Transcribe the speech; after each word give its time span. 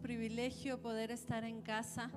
privilegio 0.00 0.80
poder 0.80 1.10
estar 1.10 1.44
en 1.44 1.62
casa. 1.62 2.10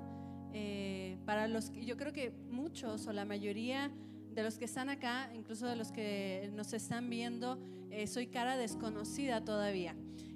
Eh, 0.54 1.18
para 1.26 1.48
los 1.48 1.70
que 1.72 1.86
yo 1.86 1.98
creo 1.98 2.14
que 2.14 2.32
muchos 2.50 3.08
o 3.08 3.14
la 3.14 3.26
mayoría 3.26 3.92
de 4.34 4.44
los 4.44 4.58
que 4.58 4.66
están 4.66 4.90
acá, 4.90 5.32
incluso 5.34 5.66
de 5.68 5.76
los 5.76 5.92
que 5.92 6.50
nos 6.54 6.74
están 6.74 7.10
viendo, 7.10 7.60
eh, 7.92 8.08
soy 8.08 8.28
cara 8.28 8.58
desconocida 8.58 9.44
todavía. 9.44 9.96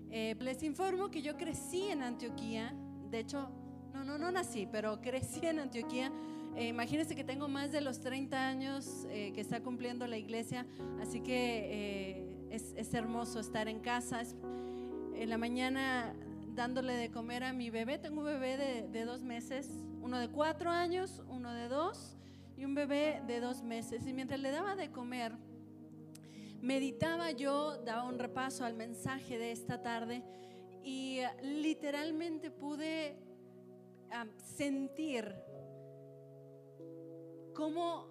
Eh, 0.10 0.36
les 0.39 0.64
informo 0.64 1.10
que 1.10 1.21
yo 1.21 1.38
crecí 1.38 1.83
en 1.89 2.01
Antioquía, 2.01 2.73
de 3.11 3.20
hecho, 3.20 3.50
no, 3.93 4.04
no, 4.04 4.18
no 4.18 4.32
nací, 4.32 4.68
pero 4.71 5.01
crecí 5.01 5.45
en 5.45 5.59
Antioquía. 5.59 6.11
imagínense 6.57 7.14
que 7.15 7.23
tengo 7.23 7.48
más 7.48 7.71
de 7.71 7.82
los 7.82 8.00
30 8.00 8.48
años 8.48 9.06
que 9.09 9.39
está 9.39 9.61
cumpliendo 9.61 10.07
la 10.07 10.18
iglesia, 10.18 10.65
así 11.00 11.20
que 11.21 12.50
es, 12.50 12.73
es, 12.75 12.93
hermoso 12.95 13.39
estar 13.39 13.68
en 13.68 13.79
casa. 13.79 14.21
Es, 14.21 14.36
en 15.14 15.29
la 15.29 15.37
mañana 15.37 16.15
dándole 16.57 16.93
de 16.93 17.11
comer 17.11 17.43
a 17.43 17.54
mi 17.54 17.70
bebé. 17.70 18.00
Tengo 18.00 18.21
un 18.21 18.25
bebé 18.25 18.57
de, 18.92 19.06
dos 19.06 19.21
meses, 19.21 19.70
uno 20.02 20.18
de 20.18 20.28
cuatro 20.28 20.71
años, 20.71 21.21
uno 21.29 21.54
de 21.54 21.70
dos 21.70 22.18
y 22.57 22.65
un 22.65 22.74
bebé 22.74 23.21
de 23.28 23.39
dos 23.39 23.61
meses. 23.61 24.06
Y 24.07 24.11
mientras 24.11 24.39
le 24.39 24.50
daba 24.50 24.75
de 24.75 24.92
comer, 24.92 25.34
meditaba 26.60 27.32
yo, 27.32 27.78
daba 27.86 28.04
un 28.06 28.18
repaso 28.18 28.65
al 28.65 28.74
mensaje 28.74 29.38
de 29.38 29.51
esta 29.51 29.84
tarde 29.84 30.24
y 30.84 31.20
literalmente 31.43 32.50
pude 32.50 33.16
sentir 34.44 35.31
cómo 37.53 38.08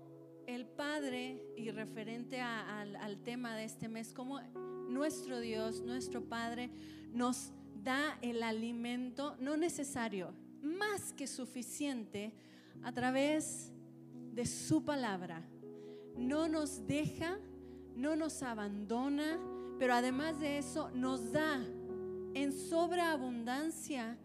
el 0.46 0.66
Padre, 0.66 1.42
y 1.56 1.72
referente 1.72 2.40
al 2.40 3.18
tema 3.24 3.56
de 3.56 3.64
este 3.64 3.88
mes, 3.88 4.12
cómo 4.12 4.40
nuestro 4.88 5.40
Dios, 5.40 5.82
nuestro 5.82 6.22
Padre, 6.22 6.70
nos 7.12 7.52
da 7.86 8.18
el 8.20 8.42
alimento 8.42 9.36
no 9.38 9.56
necesario, 9.56 10.34
más 10.60 11.12
que 11.12 11.28
suficiente 11.28 12.32
a 12.82 12.90
través 12.90 13.72
de 14.32 14.44
su 14.44 14.84
palabra. 14.84 15.48
No 16.16 16.48
nos 16.48 16.84
deja, 16.88 17.38
no 17.94 18.16
nos 18.16 18.42
abandona, 18.42 19.38
pero 19.78 19.94
además 19.94 20.40
de 20.40 20.58
eso 20.58 20.90
nos 20.94 21.30
da 21.30 21.64
en 22.34 22.52
sobreabundancia 22.52 24.18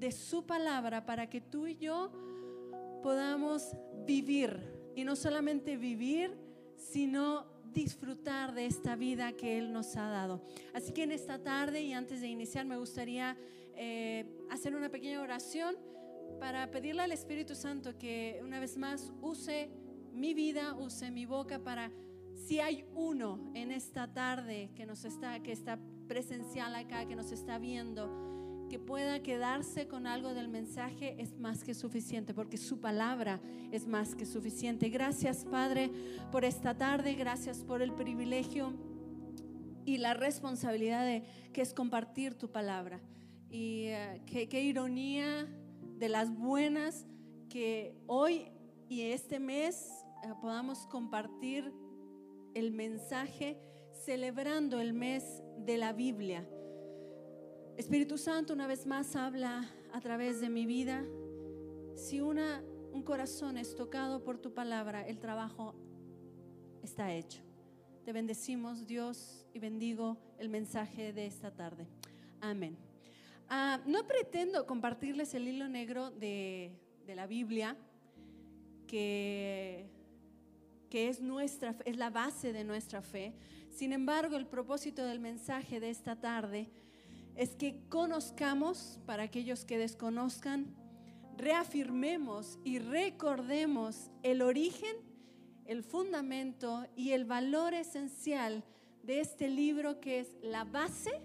de 0.00 0.10
su 0.10 0.44
palabra 0.44 1.06
para 1.06 1.30
que 1.30 1.40
tú 1.40 1.68
y 1.68 1.76
yo 1.76 2.10
podamos 3.04 3.70
vivir. 4.04 4.58
Y 4.96 5.04
no 5.04 5.14
solamente 5.14 5.76
vivir, 5.76 6.36
sino 6.76 7.46
disfrutar 7.76 8.54
de 8.54 8.64
esta 8.64 8.96
vida 8.96 9.32
que 9.32 9.58
Él 9.58 9.70
nos 9.70 9.96
ha 9.96 10.08
dado. 10.08 10.40
Así 10.72 10.92
que 10.92 11.02
en 11.02 11.12
esta 11.12 11.42
tarde 11.42 11.82
y 11.82 11.92
antes 11.92 12.22
de 12.22 12.28
iniciar 12.28 12.64
me 12.64 12.78
gustaría 12.78 13.36
eh, 13.76 14.24
hacer 14.50 14.74
una 14.74 14.88
pequeña 14.88 15.20
oración 15.20 15.76
para 16.40 16.70
pedirle 16.70 17.02
al 17.02 17.12
Espíritu 17.12 17.54
Santo 17.54 17.98
que 17.98 18.40
una 18.42 18.60
vez 18.60 18.78
más 18.78 19.12
use 19.20 19.68
mi 20.14 20.32
vida, 20.32 20.74
use 20.74 21.10
mi 21.10 21.26
boca 21.26 21.58
para 21.58 21.92
si 22.34 22.60
hay 22.60 22.86
uno 22.94 23.52
en 23.54 23.70
esta 23.70 24.10
tarde 24.10 24.70
que 24.74 24.86
nos 24.86 25.04
está 25.04 25.42
que 25.42 25.52
está 25.52 25.78
presencial 26.08 26.74
acá, 26.74 27.06
que 27.06 27.14
nos 27.14 27.30
está 27.30 27.58
viendo, 27.58 28.35
que 28.68 28.78
pueda 28.78 29.22
quedarse 29.22 29.86
con 29.86 30.06
algo 30.06 30.34
del 30.34 30.48
mensaje 30.48 31.16
es 31.18 31.38
más 31.38 31.62
que 31.62 31.74
suficiente, 31.74 32.34
porque 32.34 32.56
su 32.56 32.80
palabra 32.80 33.40
es 33.70 33.86
más 33.86 34.14
que 34.14 34.26
suficiente. 34.26 34.88
Gracias, 34.88 35.44
Padre, 35.44 35.90
por 36.32 36.44
esta 36.44 36.76
tarde, 36.76 37.14
gracias 37.14 37.64
por 37.64 37.82
el 37.82 37.92
privilegio 37.92 38.72
y 39.84 39.98
la 39.98 40.14
responsabilidad 40.14 41.04
de, 41.04 41.22
que 41.52 41.62
es 41.62 41.72
compartir 41.72 42.34
tu 42.34 42.50
palabra. 42.50 43.00
Y 43.50 43.86
eh, 43.86 44.20
qué, 44.26 44.62
ironía 44.62 45.46
de 45.98 46.08
las 46.08 46.34
buenas 46.36 47.06
que 47.48 47.94
hoy 48.06 48.48
y 48.88 49.02
este 49.02 49.38
mes 49.38 50.04
eh, 50.24 50.32
podamos 50.40 50.86
compartir 50.88 51.72
el 52.54 52.72
mensaje 52.72 53.58
celebrando 54.04 54.80
el 54.80 54.92
mes 54.92 55.42
de 55.58 55.78
la 55.78 55.92
Biblia 55.92 56.46
Espíritu 57.76 58.16
Santo, 58.16 58.54
una 58.54 58.66
vez 58.66 58.86
más 58.86 59.14
habla 59.16 59.68
a 59.92 60.00
través 60.00 60.40
de 60.40 60.48
mi 60.48 60.64
vida. 60.64 61.04
Si 61.94 62.22
una, 62.22 62.62
un 62.92 63.02
corazón 63.02 63.58
es 63.58 63.76
tocado 63.76 64.24
por 64.24 64.38
tu 64.38 64.54
palabra, 64.54 65.06
el 65.06 65.18
trabajo 65.18 65.74
está 66.82 67.12
hecho. 67.12 67.42
Te 68.06 68.14
bendecimos, 68.14 68.86
Dios, 68.86 69.44
y 69.52 69.58
bendigo 69.58 70.16
el 70.38 70.48
mensaje 70.48 71.12
de 71.12 71.26
esta 71.26 71.50
tarde. 71.50 71.86
Amén. 72.40 72.78
Ah, 73.50 73.78
no 73.84 74.06
pretendo 74.06 74.64
compartirles 74.64 75.34
el 75.34 75.46
hilo 75.46 75.68
negro 75.68 76.10
de, 76.10 76.72
de 77.06 77.14
la 77.14 77.26
Biblia, 77.26 77.76
que, 78.86 79.86
que 80.88 81.10
es, 81.10 81.20
nuestra, 81.20 81.76
es 81.84 81.98
la 81.98 82.08
base 82.08 82.54
de 82.54 82.64
nuestra 82.64 83.02
fe. 83.02 83.34
Sin 83.70 83.92
embargo, 83.92 84.38
el 84.38 84.46
propósito 84.46 85.04
del 85.04 85.20
mensaje 85.20 85.78
de 85.78 85.90
esta 85.90 86.16
tarde 86.16 86.70
es 87.36 87.54
que 87.54 87.78
conozcamos, 87.88 88.98
para 89.06 89.24
aquellos 89.24 89.64
que 89.64 89.78
desconozcan, 89.78 90.74
reafirmemos 91.36 92.58
y 92.64 92.78
recordemos 92.78 94.10
el 94.22 94.40
origen, 94.42 94.96
el 95.66 95.82
fundamento 95.82 96.86
y 96.96 97.12
el 97.12 97.24
valor 97.24 97.74
esencial 97.74 98.64
de 99.02 99.20
este 99.20 99.48
libro 99.48 100.00
que 100.00 100.20
es 100.20 100.36
la 100.42 100.64
base 100.64 101.20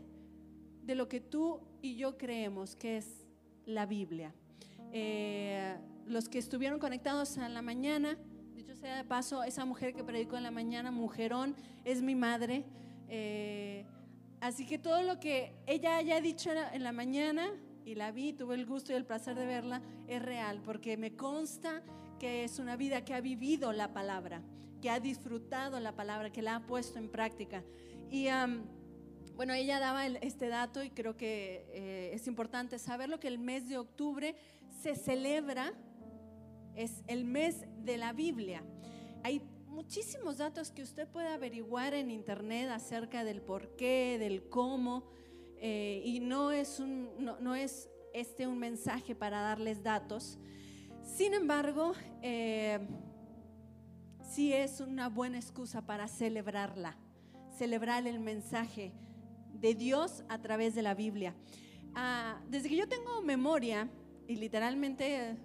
de 0.83 0.95
lo 0.95 1.07
que 1.07 1.21
tú 1.21 1.61
y 1.81 1.95
yo 1.95 2.17
creemos 2.17 2.75
que 2.75 2.97
es 2.97 3.25
la 3.65 3.85
Biblia. 3.85 4.33
Eh, 4.91 5.75
los 6.05 6.27
que 6.27 6.39
estuvieron 6.39 6.79
conectados 6.79 7.37
en 7.37 7.53
la 7.53 7.61
mañana, 7.61 8.17
dicho 8.53 8.75
sea 8.75 8.97
de 8.97 9.05
paso, 9.05 9.43
esa 9.43 9.63
mujer 9.63 9.93
que 9.93 10.03
predicó 10.03 10.35
en 10.35 10.43
la 10.43 10.51
mañana, 10.51 10.91
mujerón, 10.91 11.55
es 11.85 12.01
mi 12.01 12.15
madre. 12.15 12.65
Eh, 13.07 13.85
Así 14.41 14.65
que 14.65 14.79
todo 14.79 15.03
lo 15.03 15.19
que 15.19 15.53
ella 15.67 15.97
haya 15.97 16.19
dicho 16.19 16.49
en 16.73 16.83
la 16.83 16.91
mañana, 16.91 17.51
y 17.85 17.93
la 17.93 18.11
vi, 18.11 18.33
tuve 18.33 18.55
el 18.55 18.65
gusto 18.65 18.91
y 18.91 18.95
el 18.95 19.05
placer 19.05 19.35
de 19.35 19.45
verla, 19.45 19.83
es 20.07 20.19
real, 20.19 20.61
porque 20.63 20.97
me 20.97 21.15
consta 21.15 21.83
que 22.19 22.43
es 22.43 22.57
una 22.57 22.75
vida 22.75 23.05
que 23.05 23.13
ha 23.13 23.21
vivido 23.21 23.71
la 23.71 23.93
palabra, 23.93 24.41
que 24.81 24.89
ha 24.89 24.99
disfrutado 24.99 25.79
la 25.79 25.95
palabra, 25.95 26.31
que 26.31 26.41
la 26.41 26.55
ha 26.55 26.65
puesto 26.65 26.97
en 26.97 27.09
práctica. 27.09 27.63
Y 28.09 28.27
bueno, 29.35 29.53
ella 29.53 29.79
daba 29.79 30.07
este 30.07 30.47
dato 30.47 30.83
y 30.83 30.89
creo 30.89 31.15
que 31.15 31.65
eh, 31.69 32.11
es 32.13 32.25
importante 32.25 32.79
saberlo, 32.79 33.19
que 33.19 33.27
el 33.27 33.37
mes 33.37 33.69
de 33.69 33.77
octubre 33.77 34.35
se 34.81 34.95
celebra, 34.95 35.71
es 36.75 37.03
el 37.05 37.25
mes 37.25 37.65
de 37.83 37.97
la 37.97 38.11
Biblia. 38.11 38.63
Hay 39.23 39.43
muchísimos 39.71 40.37
datos 40.37 40.69
que 40.69 40.83
usted 40.83 41.07
puede 41.07 41.29
averiguar 41.29 41.93
en 41.93 42.11
internet 42.11 42.69
acerca 42.69 43.23
del 43.23 43.41
por 43.41 43.75
qué, 43.77 44.17
del 44.19 44.49
cómo, 44.49 45.05
eh, 45.57 46.01
y 46.03 46.19
no 46.19 46.51
es, 46.51 46.79
un, 46.79 47.09
no, 47.19 47.55
es 47.55 47.89
este 48.13 48.47
un 48.47 48.59
mensaje 48.59 49.15
para 49.15 49.41
darles 49.41 49.81
datos. 49.81 50.37
Sin 51.03 51.33
embargo, 51.33 51.93
eh, 52.21 52.79
sí 54.29 54.51
es 54.51 54.81
una 54.81 55.07
buena 55.07 55.37
excusa 55.37 55.85
para 55.85 56.07
celebrarla, 56.07 56.97
celebrar 57.57 58.05
el 58.05 58.19
mensaje 58.19 58.91
de 59.53 59.73
Dios 59.73 60.23
a 60.27 60.41
través 60.41 60.75
de 60.75 60.81
la 60.81 60.95
Biblia. 60.95 61.33
Ah, 61.95 62.41
desde 62.49 62.67
que 62.67 62.75
yo 62.75 62.89
tengo 62.89 63.21
memoria, 63.21 63.89
y 64.27 64.35
literalmente 64.35 65.37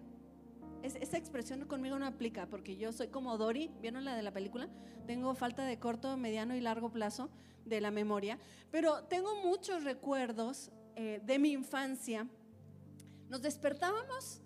esa 0.94 1.19
expresión 1.19 1.65
conmigo 1.67 1.99
no 1.99 2.06
aplica 2.06 2.47
porque 2.47 2.77
yo 2.77 2.93
soy 2.93 3.09
como 3.09 3.37
Dory, 3.37 3.71
¿vieron 3.81 4.05
la 4.05 4.15
de 4.15 4.23
la 4.23 4.33
película? 4.33 4.69
Tengo 5.06 5.35
falta 5.35 5.65
de 5.65 5.79
corto, 5.79 6.17
mediano 6.17 6.55
y 6.55 6.61
largo 6.61 6.91
plazo 6.91 7.29
de 7.65 7.81
la 7.81 7.91
memoria, 7.91 8.38
pero 8.71 9.05
tengo 9.05 9.35
muchos 9.43 9.85
recuerdos 9.85 10.71
eh, 10.94 11.21
de 11.25 11.38
mi 11.38 11.50
infancia. 11.53 12.29
Nos 13.29 13.43
despertábamos 13.43 14.41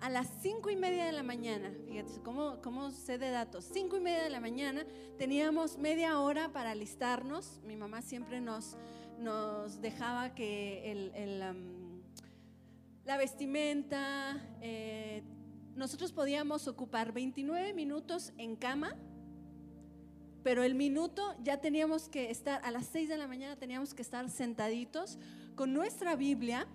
a 0.00 0.10
las 0.10 0.28
cinco 0.42 0.68
y 0.68 0.76
media 0.76 1.06
de 1.06 1.12
la 1.12 1.22
mañana, 1.22 1.72
fíjate 1.86 2.20
cómo, 2.22 2.60
cómo 2.62 2.90
sé 2.90 3.16
de 3.16 3.30
datos, 3.30 3.64
cinco 3.72 3.96
y 3.96 4.00
media 4.00 4.22
de 4.22 4.30
la 4.30 4.40
mañana, 4.40 4.84
teníamos 5.16 5.78
media 5.78 6.20
hora 6.20 6.52
para 6.52 6.72
alistarnos, 6.72 7.60
mi 7.64 7.76
mamá 7.76 8.02
siempre 8.02 8.42
nos, 8.42 8.76
nos 9.18 9.80
dejaba 9.80 10.34
que 10.34 10.92
el, 10.92 11.40
la 13.06 13.16
vestimenta, 13.16 14.44
eh, 14.60 15.22
nosotros 15.76 16.10
podíamos 16.10 16.68
ocupar 16.68 17.12
29 17.12 17.74
minutos 17.74 18.32
en 18.38 18.56
cama, 18.56 18.96
pero 20.42 20.62
el 20.62 20.74
minuto 20.74 21.34
ya 21.42 21.60
teníamos 21.60 22.08
que 22.08 22.30
estar, 22.30 22.64
a 22.64 22.70
las 22.70 22.86
6 22.86 23.10
de 23.10 23.18
la 23.18 23.28
mañana 23.28 23.56
teníamos 23.56 23.92
que 23.92 24.00
estar 24.00 24.28
sentaditos 24.30 25.18
con 25.54 25.74
nuestra 25.74 26.16
Biblia 26.16 26.66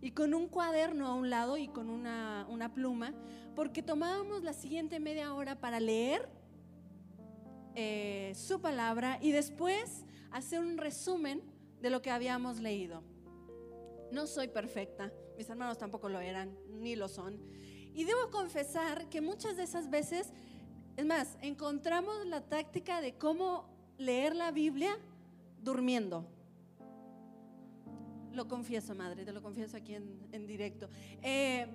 y 0.00 0.10
con 0.10 0.34
un 0.34 0.48
cuaderno 0.48 1.06
a 1.06 1.14
un 1.14 1.30
lado 1.30 1.56
y 1.58 1.68
con 1.68 1.88
una, 1.88 2.72
pluma, 2.74 3.14
porque 3.54 3.82
tomábamos 3.82 4.42
la 4.42 4.52
siguiente 4.52 4.98
media 4.98 5.32
hora 5.32 5.60
para 5.60 5.78
leer 5.78 6.28
eh, 7.76 8.32
su 8.34 8.60
palabra 8.60 9.18
y 9.22 9.30
después 9.30 10.04
hacer 10.32 10.58
un 10.60 10.76
resumen 10.76 11.40
de 11.80 11.90
lo 11.90 12.02
que 12.02 12.10
habíamos 12.10 12.58
leído. 12.58 13.02
No 14.10 14.26
soy 14.26 14.48
perfecta, 14.48 15.12
mis 15.36 15.48
hermanos 15.48 15.78
tampoco 15.78 16.08
lo 16.08 16.18
eran, 16.18 16.56
ni 16.68 16.96
lo 16.96 17.08
son. 17.08 17.38
Y 17.94 18.04
debo 18.04 18.30
confesar 18.30 19.08
que 19.08 19.20
muchas 19.20 19.56
de 19.56 19.62
esas 19.62 19.88
veces, 19.88 20.32
es 20.96 21.06
más, 21.06 21.38
encontramos 21.40 22.26
la 22.26 22.40
táctica 22.40 23.00
de 23.00 23.14
cómo 23.14 23.68
leer 23.98 24.34
la 24.34 24.50
Biblia 24.50 24.98
durmiendo. 25.62 26.26
Lo 28.32 28.48
confieso, 28.48 28.96
madre, 28.96 29.24
te 29.24 29.32
lo 29.32 29.40
confieso 29.40 29.76
aquí 29.76 29.94
en, 29.94 30.46
directo. 30.46 30.88
Eh, 31.22 31.66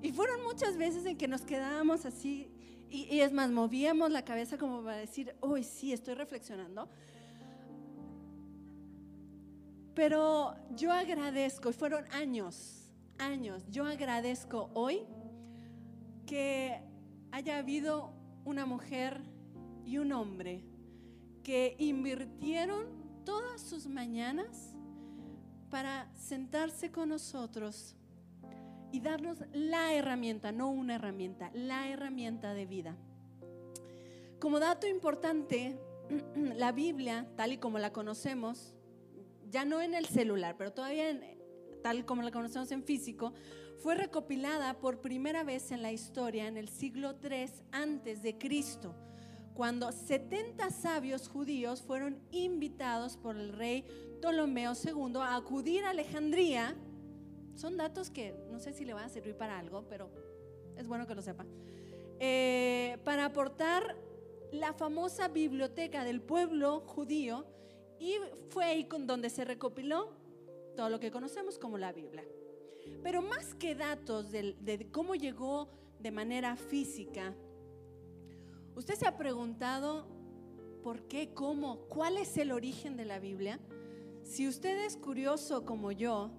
y 0.00 0.12
fueron 0.12 0.42
muchas 0.42 0.78
veces 0.78 1.04
en 1.04 1.18
que 1.18 1.28
nos 1.28 1.42
quedábamos 1.42 2.06
así, 2.06 2.50
y, 2.88 3.20
es 3.20 3.32
más, 3.32 3.50
movíamos 3.50 4.10
la 4.10 4.24
cabeza 4.24 4.56
como 4.56 4.82
para 4.82 4.96
decir, 4.96 5.34
hoy 5.40 5.62
sí, 5.62 5.92
estoy 5.92 6.14
reflexionando. 6.14 6.88
Pero 9.94 10.54
yo 10.74 10.92
agradezco, 10.92 11.68
y 11.68 11.72
fueron 11.72 12.04
años, 12.12 12.92
años, 13.18 13.64
yo 13.70 13.84
agradezco 13.84 14.70
hoy 14.72 15.02
que 16.26 16.80
haya 17.30 17.58
habido 17.58 18.12
una 18.44 18.66
mujer 18.66 19.20
y 19.84 19.98
un 19.98 20.12
hombre 20.12 20.62
que 21.42 21.76
invirtieron 21.78 22.86
todas 23.24 23.60
sus 23.60 23.86
mañanas 23.86 24.74
para 25.70 26.10
sentarse 26.14 26.90
con 26.90 27.08
nosotros 27.08 27.96
y 28.92 29.00
darnos 29.00 29.38
la 29.52 29.94
herramienta, 29.94 30.52
no 30.52 30.70
una 30.70 30.96
herramienta, 30.96 31.50
la 31.54 31.88
herramienta 31.88 32.54
de 32.54 32.66
vida. 32.66 32.96
Como 34.40 34.58
dato 34.58 34.86
importante, 34.86 35.78
la 36.34 36.72
Biblia, 36.72 37.28
tal 37.36 37.52
y 37.52 37.58
como 37.58 37.78
la 37.78 37.92
conocemos, 37.92 38.74
ya 39.50 39.64
no 39.64 39.80
en 39.80 39.94
el 39.94 40.06
celular, 40.06 40.56
pero 40.56 40.72
todavía 40.72 41.20
tal 41.82 42.04
como 42.04 42.22
la 42.22 42.30
conocemos 42.30 42.70
en 42.72 42.82
físico, 42.82 43.32
fue 43.78 43.94
recopilada 43.94 44.74
por 44.78 45.00
primera 45.00 45.44
vez 45.44 45.70
en 45.70 45.82
la 45.82 45.92
historia 45.92 46.48
en 46.48 46.56
el 46.56 46.68
siglo 46.68 47.14
III 47.22 47.50
antes 47.72 48.22
de 48.22 48.38
Cristo 48.38 48.94
cuando 49.56 49.90
70 49.90 50.70
sabios 50.70 51.28
judíos 51.28 51.80
fueron 51.80 52.20
invitados 52.30 53.16
por 53.16 53.36
el 53.36 53.54
rey 53.54 53.84
Ptolomeo 54.20 54.74
II 54.74 55.16
a 55.16 55.34
acudir 55.34 55.82
a 55.84 55.90
Alejandría. 55.90 56.76
Son 57.54 57.78
datos 57.78 58.10
que 58.10 58.34
no 58.50 58.60
sé 58.60 58.74
si 58.74 58.84
le 58.84 58.92
van 58.92 59.04
a 59.04 59.08
servir 59.08 59.34
para 59.34 59.58
algo, 59.58 59.86
pero 59.88 60.10
es 60.76 60.86
bueno 60.86 61.06
que 61.06 61.14
lo 61.14 61.22
sepa. 61.22 61.46
Eh, 62.20 62.98
para 63.02 63.24
aportar 63.24 63.96
la 64.52 64.74
famosa 64.74 65.28
biblioteca 65.28 66.04
del 66.04 66.20
pueblo 66.20 66.80
judío 66.80 67.46
y 67.98 68.16
fue 68.50 68.66
ahí 68.66 68.86
donde 69.06 69.30
se 69.30 69.46
recopiló 69.46 70.12
todo 70.76 70.90
lo 70.90 71.00
que 71.00 71.10
conocemos 71.10 71.58
como 71.58 71.78
la 71.78 71.92
Biblia. 71.92 72.24
Pero 73.02 73.22
más 73.22 73.54
que 73.54 73.74
datos 73.74 74.30
de 74.30 74.88
cómo 74.92 75.14
llegó 75.14 75.68
de 76.00 76.10
manera 76.10 76.56
física 76.56 77.34
¿Usted 78.76 78.94
se 78.94 79.06
ha 79.06 79.16
preguntado 79.16 80.06
por 80.82 81.08
qué, 81.08 81.32
cómo, 81.32 81.78
cuál 81.88 82.18
es 82.18 82.36
el 82.36 82.52
origen 82.52 82.98
de 82.98 83.06
la 83.06 83.18
Biblia? 83.18 83.58
Si 84.22 84.46
usted 84.46 84.84
es 84.84 84.98
curioso 84.98 85.64
como 85.64 85.92
yo, 85.92 86.30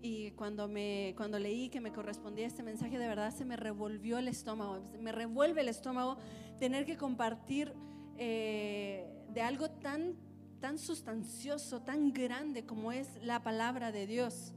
y 0.00 0.30
cuando, 0.30 0.68
me, 0.68 1.14
cuando 1.16 1.40
leí 1.40 1.68
que 1.68 1.80
me 1.80 1.92
correspondía 1.92 2.46
este 2.46 2.62
mensaje, 2.62 2.96
de 2.96 3.08
verdad 3.08 3.34
se 3.34 3.44
me 3.44 3.56
revolvió 3.56 4.18
el 4.18 4.28
estómago, 4.28 4.80
me 5.00 5.10
revuelve 5.10 5.62
el 5.62 5.68
estómago 5.68 6.16
tener 6.60 6.86
que 6.86 6.96
compartir 6.96 7.74
eh, 8.16 9.12
de 9.34 9.42
algo 9.42 9.68
tan, 9.68 10.14
tan 10.60 10.78
sustancioso, 10.78 11.82
tan 11.82 12.12
grande 12.12 12.64
como 12.64 12.92
es 12.92 13.08
la 13.20 13.42
palabra 13.42 13.90
de 13.90 14.06
Dios. 14.06 14.54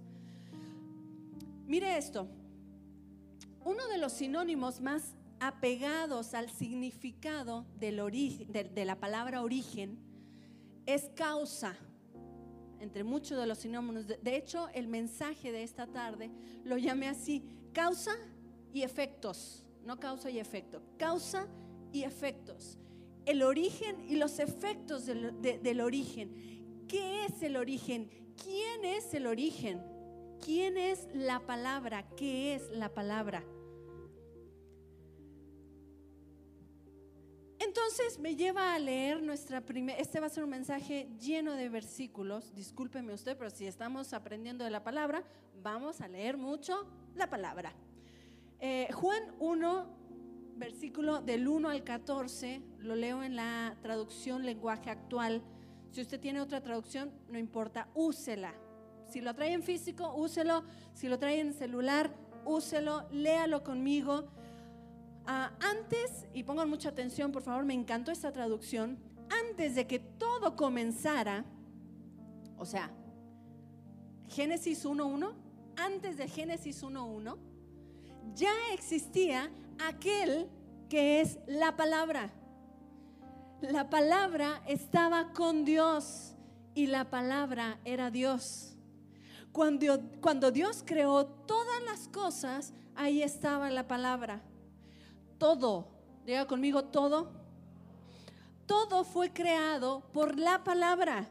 Mire 1.74 1.98
esto, 1.98 2.28
uno 3.66 3.88
de 3.88 3.98
los 3.98 4.14
sinónimos 4.14 4.80
más 4.80 5.16
apegados 5.40 6.36
al 6.36 6.52
significado 6.52 7.66
de, 7.80 8.86
la 8.86 9.00
palabra 9.00 9.42
origen 9.42 9.98
es 10.86 11.10
causa, 11.16 11.76
entre 12.80 13.04
muchos 13.04 13.40
de 13.40 13.48
los 13.48 13.58
sinónimos. 13.58 14.06
De 14.06 14.36
hecho, 14.36 14.70
el 14.76 14.88
mensaje 14.88 15.52
de 15.52 15.64
esta 15.64 15.88
tarde 15.88 16.30
lo 16.64 16.78
llamé 16.78 17.08
así, 17.08 17.44
causa 17.74 18.12
y 18.72 18.84
efectos, 18.84 19.66
no 19.84 20.00
causa 20.00 20.30
y 20.30 20.38
efecto, 20.38 20.80
causa 21.00 21.48
y 21.92 22.04
efectos. 22.04 22.78
El 23.26 23.42
origen 23.42 24.00
y 24.08 24.18
los 24.18 24.38
efectos 24.38 25.08
del 25.08 25.82
origen. 25.82 26.86
¿Qué 26.88 27.26
es 27.26 27.42
el 27.42 27.58
origen? 27.58 28.12
¿Quién 28.44 28.86
es 28.86 29.12
el 29.16 29.26
origen? 29.26 29.93
¿Quién 30.44 30.78
es 30.78 31.08
la 31.14 31.40
palabra? 31.40 32.04
¿Qué 32.18 32.56
es 32.56 32.70
la 32.72 32.94
palabra? 32.94 33.46
Entonces 37.60 38.20
me 38.20 38.36
lleva 38.36 38.74
a 38.74 38.80
leer 38.80 39.24
nuestra 39.24 39.62
primera, 39.62 39.98
este 39.98 40.20
va 40.20 40.28
a 40.28 40.30
ser 40.30 40.44
un 40.44 40.50
mensaje 40.50 41.08
lleno 41.18 41.54
de 41.54 41.70
versículos, 41.70 42.54
discúlpeme 42.54 43.14
usted, 43.14 43.38
pero 43.38 43.50
si 43.50 43.66
estamos 43.66 44.12
aprendiendo 44.12 44.66
de 44.66 44.70
la 44.70 44.84
palabra, 44.84 45.24
vamos 45.62 46.02
a 46.02 46.10
leer 46.10 46.36
mucho 46.36 46.88
la 47.16 47.30
palabra. 47.30 47.74
Eh, 48.60 48.90
Juan 48.92 49.24
1, 49.40 49.88
versículo 50.58 51.22
del 51.22 51.48
1 51.48 51.70
al 51.70 51.86
14, 51.86 52.62
lo 52.80 52.96
leo 52.96 53.24
en 53.24 53.38
la 53.38 53.78
traducción 53.82 54.46
lenguaje 54.46 54.90
actual. 54.90 55.42
Si 55.92 56.02
usted 56.02 56.20
tiene 56.20 56.42
otra 56.42 56.62
traducción, 56.62 57.14
no 57.30 57.40
importa, 57.40 57.88
úsela. 57.94 58.54
Si 59.14 59.22
lo 59.22 59.36
trae 59.36 59.54
en 59.54 59.62
físico, 59.62 60.12
úselo. 60.16 60.64
Si 60.96 61.08
lo 61.08 61.20
trae 61.20 61.40
en 61.40 61.54
celular, 61.54 62.10
úselo, 62.46 63.06
léalo 63.12 63.64
conmigo. 63.64 64.24
Ah, 65.28 65.52
antes, 65.60 66.26
y 66.34 66.42
pongan 66.42 66.68
mucha 66.68 66.90
atención 66.90 67.32
por 67.32 67.44
favor, 67.44 67.64
me 67.64 67.76
encantó 67.76 68.12
esta 68.12 68.32
traducción, 68.32 68.98
antes 69.30 69.76
de 69.76 69.86
que 69.86 70.00
todo 70.00 70.56
comenzara, 70.56 71.46
o 72.58 72.66
sea, 72.66 72.90
Génesis 74.30 74.84
1.1, 74.84 75.32
antes 75.76 76.18
de 76.18 76.28
Génesis 76.28 76.84
1.1, 76.84 77.38
ya 78.34 78.56
existía 78.74 79.52
aquel 79.88 80.50
que 80.90 81.22
es 81.22 81.38
la 81.46 81.76
palabra. 81.76 82.32
La 83.62 83.92
palabra 83.92 84.64
estaba 84.68 85.34
con 85.34 85.66
Dios 85.66 86.34
y 86.74 86.88
la 86.88 87.12
palabra 87.12 87.78
era 87.86 88.10
Dios. 88.10 88.73
Cuando, 89.54 90.02
cuando 90.20 90.52
Dios 90.52 90.84
creó 90.86 91.26
todas 91.26 91.82
las 91.86 92.10
cosas, 92.10 92.74
ahí 92.96 93.22
estaba 93.24 93.70
la 93.70 93.88
palabra 93.88 94.42
todo, 95.44 95.90
diga 96.26 96.48
conmigo 96.48 96.86
todo, 96.86 97.30
todo 98.66 99.04
fue 99.04 99.34
creado 99.34 100.02
por 100.14 100.40
la 100.40 100.64
palabra 100.64 101.28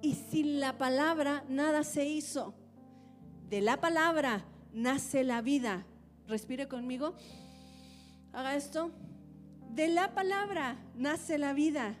y 0.00 0.14
sin 0.14 0.60
la 0.60 0.78
palabra 0.78 1.42
nada 1.48 1.82
se 1.82 2.06
hizo. 2.06 2.54
De 3.50 3.60
la 3.60 3.80
palabra 3.80 4.44
nace 4.72 5.24
la 5.24 5.42
vida. 5.42 5.84
Respire 6.28 6.68
conmigo. 6.68 7.14
Haga 8.32 8.54
esto. 8.54 8.92
De 9.74 9.88
la 9.88 10.14
palabra 10.14 10.78
nace 10.94 11.36
la 11.36 11.52
vida. 11.52 11.96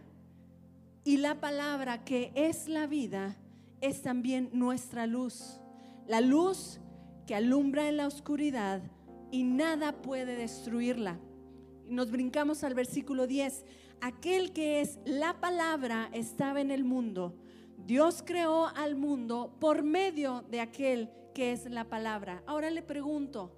Y 1.02 1.16
la 1.16 1.40
palabra 1.40 2.04
que 2.04 2.30
es 2.36 2.68
la 2.68 2.86
vida 2.86 3.34
es 3.80 4.02
también 4.02 4.50
nuestra 4.52 5.08
luz. 5.08 5.58
La 6.06 6.20
luz 6.20 6.78
que 7.26 7.34
alumbra 7.34 7.88
en 7.88 7.96
la 7.96 8.06
oscuridad 8.06 8.80
y 9.32 9.42
nada 9.42 10.02
puede 10.02 10.36
destruirla. 10.36 11.18
Nos 11.88 12.10
brincamos 12.10 12.62
al 12.62 12.74
versículo 12.74 13.26
10. 13.26 13.64
Aquel 14.00 14.52
que 14.52 14.80
es 14.80 14.98
la 15.04 15.40
palabra 15.40 16.08
estaba 16.12 16.60
en 16.60 16.70
el 16.70 16.84
mundo. 16.84 17.34
Dios 17.86 18.22
creó 18.24 18.66
al 18.66 18.94
mundo 18.94 19.56
por 19.60 19.82
medio 19.82 20.44
de 20.50 20.60
aquel 20.60 21.10
que 21.34 21.52
es 21.52 21.68
la 21.68 21.84
palabra. 21.84 22.42
Ahora 22.46 22.70
le 22.70 22.82
pregunto, 22.82 23.52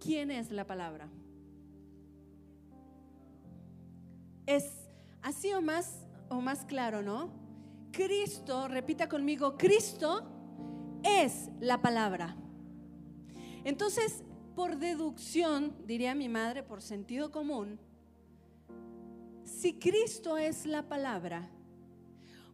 ¿quién 0.00 0.30
es 0.30 0.50
la 0.50 0.66
palabra? 0.66 1.08
Es 4.46 4.90
así 5.22 5.52
o 5.52 5.60
más 5.60 6.06
o 6.30 6.40
más 6.40 6.64
claro, 6.64 7.02
¿no? 7.02 7.30
Cristo, 7.92 8.66
repita 8.68 9.08
conmigo, 9.08 9.56
Cristo 9.58 10.31
es 11.04 11.50
la 11.60 11.80
palabra. 11.80 12.36
Entonces, 13.64 14.24
por 14.54 14.76
deducción, 14.76 15.74
diría 15.86 16.14
mi 16.14 16.28
madre, 16.28 16.62
por 16.62 16.82
sentido 16.82 17.30
común, 17.30 17.78
si 19.44 19.78
Cristo 19.78 20.36
es 20.36 20.66
la 20.66 20.88
palabra, 20.88 21.48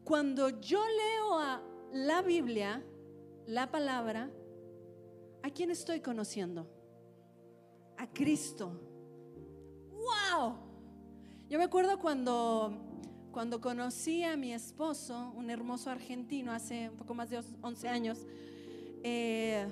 cuando 0.05 0.49
yo 0.61 0.81
leo 0.87 1.39
a 1.39 1.63
la 1.93 2.23
Biblia, 2.23 2.83
la 3.47 3.71
palabra, 3.71 4.31
¿a 5.43 5.51
quién 5.51 5.71
estoy 5.71 6.01
conociendo? 6.01 6.67
A 7.97 8.07
Cristo. 8.07 8.81
¡Wow! 9.91 10.55
Yo 11.49 11.59
me 11.59 11.65
acuerdo 11.65 11.99
cuando, 11.99 12.88
cuando 13.39 13.61
conocí 13.61 14.25
a 14.25 14.37
mi 14.37 14.53
esposo, 14.53 15.33
un 15.37 15.49
hermoso 15.49 15.91
argentino, 15.91 16.51
hace 16.51 16.91
un 16.91 16.97
poco 16.97 17.15
más 17.15 17.31
de 17.31 17.41
11 17.63 17.89
años, 17.89 18.27
eh, 19.05 19.65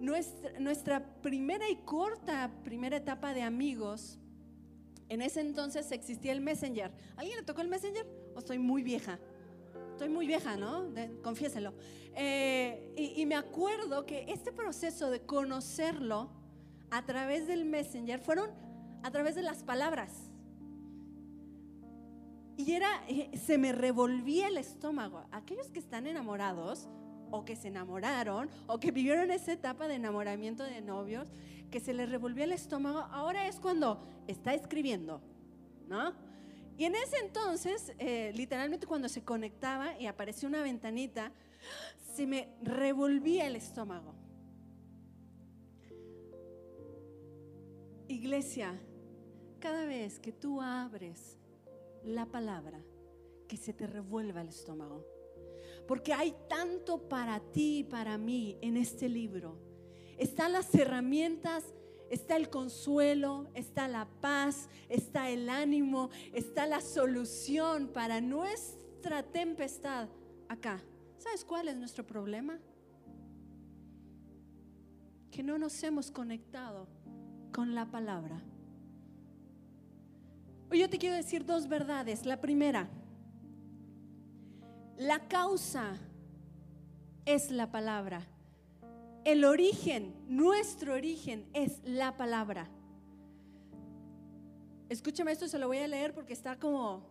nuestra, 0.00 0.58
nuestra 0.58 1.22
primera 1.22 1.70
y 1.70 1.76
corta 1.76 2.50
primera 2.64 2.96
etapa 2.96 3.32
de 3.32 3.42
amigos, 3.42 4.18
en 5.08 5.22
ese 5.22 5.40
entonces 5.40 5.92
existía 5.92 6.32
el 6.32 6.40
Messenger. 6.40 6.90
¿Alguien 7.14 7.36
le 7.36 7.44
tocó 7.44 7.60
el 7.60 7.68
Messenger? 7.68 8.04
¿O 8.34 8.40
estoy 8.40 8.58
muy 8.58 8.82
vieja? 8.82 9.20
Estoy 9.92 10.08
muy 10.08 10.26
vieja, 10.26 10.56
¿no? 10.56 10.92
confiéselo. 11.22 11.74
Eh, 12.16 12.92
y, 12.96 13.22
y 13.22 13.24
me 13.24 13.36
acuerdo 13.36 14.04
que 14.04 14.24
este 14.26 14.50
proceso 14.50 15.12
de 15.12 15.20
conocerlo 15.20 16.28
a 16.90 17.06
través 17.06 17.46
del 17.46 17.66
Messenger 17.66 18.18
fueron 18.18 18.50
a 19.04 19.12
través 19.12 19.36
de 19.36 19.42
las 19.42 19.62
palabras. 19.62 20.29
Y 22.60 22.72
era, 22.72 23.02
eh, 23.08 23.30
se 23.38 23.56
me 23.56 23.72
revolvía 23.72 24.48
el 24.48 24.58
estómago. 24.58 25.24
Aquellos 25.32 25.68
que 25.68 25.78
están 25.78 26.06
enamorados, 26.06 26.88
o 27.30 27.42
que 27.42 27.56
se 27.56 27.68
enamoraron, 27.68 28.50
o 28.66 28.78
que 28.78 28.90
vivieron 28.90 29.30
esa 29.30 29.52
etapa 29.52 29.88
de 29.88 29.94
enamoramiento 29.94 30.64
de 30.64 30.82
novios, 30.82 31.28
que 31.70 31.80
se 31.80 31.94
les 31.94 32.10
revolvía 32.10 32.44
el 32.44 32.52
estómago, 32.52 32.98
ahora 33.12 33.48
es 33.48 33.60
cuando 33.60 34.06
está 34.26 34.52
escribiendo, 34.52 35.22
¿no? 35.88 36.12
Y 36.76 36.84
en 36.84 36.96
ese 36.96 37.16
entonces, 37.24 37.94
eh, 37.98 38.32
literalmente 38.34 38.86
cuando 38.86 39.08
se 39.08 39.24
conectaba 39.24 39.98
y 39.98 40.06
aparecía 40.06 40.46
una 40.46 40.62
ventanita, 40.62 41.32
se 42.14 42.26
me 42.26 42.48
revolvía 42.62 43.46
el 43.46 43.56
estómago. 43.56 44.14
Iglesia, 48.06 48.78
cada 49.60 49.86
vez 49.86 50.18
que 50.18 50.32
tú 50.32 50.60
abres 50.60 51.39
la 52.04 52.26
palabra, 52.26 52.82
que 53.48 53.56
se 53.56 53.72
te 53.72 53.86
revuelva 53.86 54.40
el 54.40 54.48
estómago. 54.48 55.04
Porque 55.86 56.12
hay 56.12 56.34
tanto 56.48 57.08
para 57.08 57.40
ti 57.40 57.78
y 57.78 57.84
para 57.84 58.18
mí 58.18 58.58
en 58.60 58.76
este 58.76 59.08
libro. 59.08 59.58
Están 60.18 60.52
las 60.52 60.74
herramientas, 60.74 61.64
está 62.10 62.36
el 62.36 62.50
consuelo, 62.50 63.48
está 63.54 63.88
la 63.88 64.06
paz, 64.20 64.68
está 64.88 65.30
el 65.30 65.48
ánimo, 65.48 66.10
está 66.32 66.66
la 66.66 66.80
solución 66.80 67.88
para 67.88 68.20
nuestra 68.20 69.22
tempestad 69.22 70.08
acá. 70.48 70.82
¿Sabes 71.18 71.44
cuál 71.44 71.68
es 71.68 71.76
nuestro 71.76 72.06
problema? 72.06 72.58
Que 75.30 75.42
no 75.42 75.58
nos 75.58 75.82
hemos 75.82 76.10
conectado 76.10 76.88
con 77.52 77.74
la 77.74 77.90
palabra. 77.90 78.42
Hoy 80.70 80.78
yo 80.78 80.88
te 80.88 80.98
quiero 80.98 81.16
decir 81.16 81.44
dos 81.44 81.66
verdades. 81.66 82.24
La 82.24 82.40
primera, 82.40 82.88
la 84.96 85.26
causa 85.26 85.96
es 87.24 87.50
la 87.50 87.72
palabra. 87.72 88.22
El 89.24 89.44
origen, 89.44 90.14
nuestro 90.28 90.94
origen 90.94 91.44
es 91.54 91.80
la 91.82 92.16
palabra. 92.16 92.68
Escúchame 94.88 95.32
esto, 95.32 95.48
se 95.48 95.58
lo 95.58 95.66
voy 95.66 95.78
a 95.78 95.88
leer 95.88 96.14
porque 96.14 96.32
está 96.32 96.56
como 96.56 97.02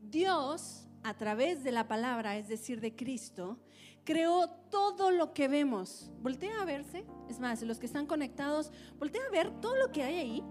Dios 0.00 0.88
a 1.02 1.12
través 1.14 1.62
de 1.64 1.72
la 1.72 1.86
palabra, 1.86 2.38
es 2.38 2.48
decir, 2.48 2.80
de 2.80 2.96
Cristo, 2.96 3.58
creó 4.04 4.48
todo 4.70 5.10
lo 5.10 5.34
que 5.34 5.48
vemos. 5.48 6.10
Voltea 6.22 6.62
a 6.62 6.64
verse. 6.64 7.04
Es 7.28 7.38
más, 7.40 7.60
los 7.62 7.78
que 7.78 7.86
están 7.86 8.06
conectados, 8.06 8.72
voltea 8.98 9.22
a 9.26 9.30
ver 9.30 9.50
todo 9.60 9.76
lo 9.76 9.92
que 9.92 10.02
hay 10.02 10.16
ahí. 10.16 10.44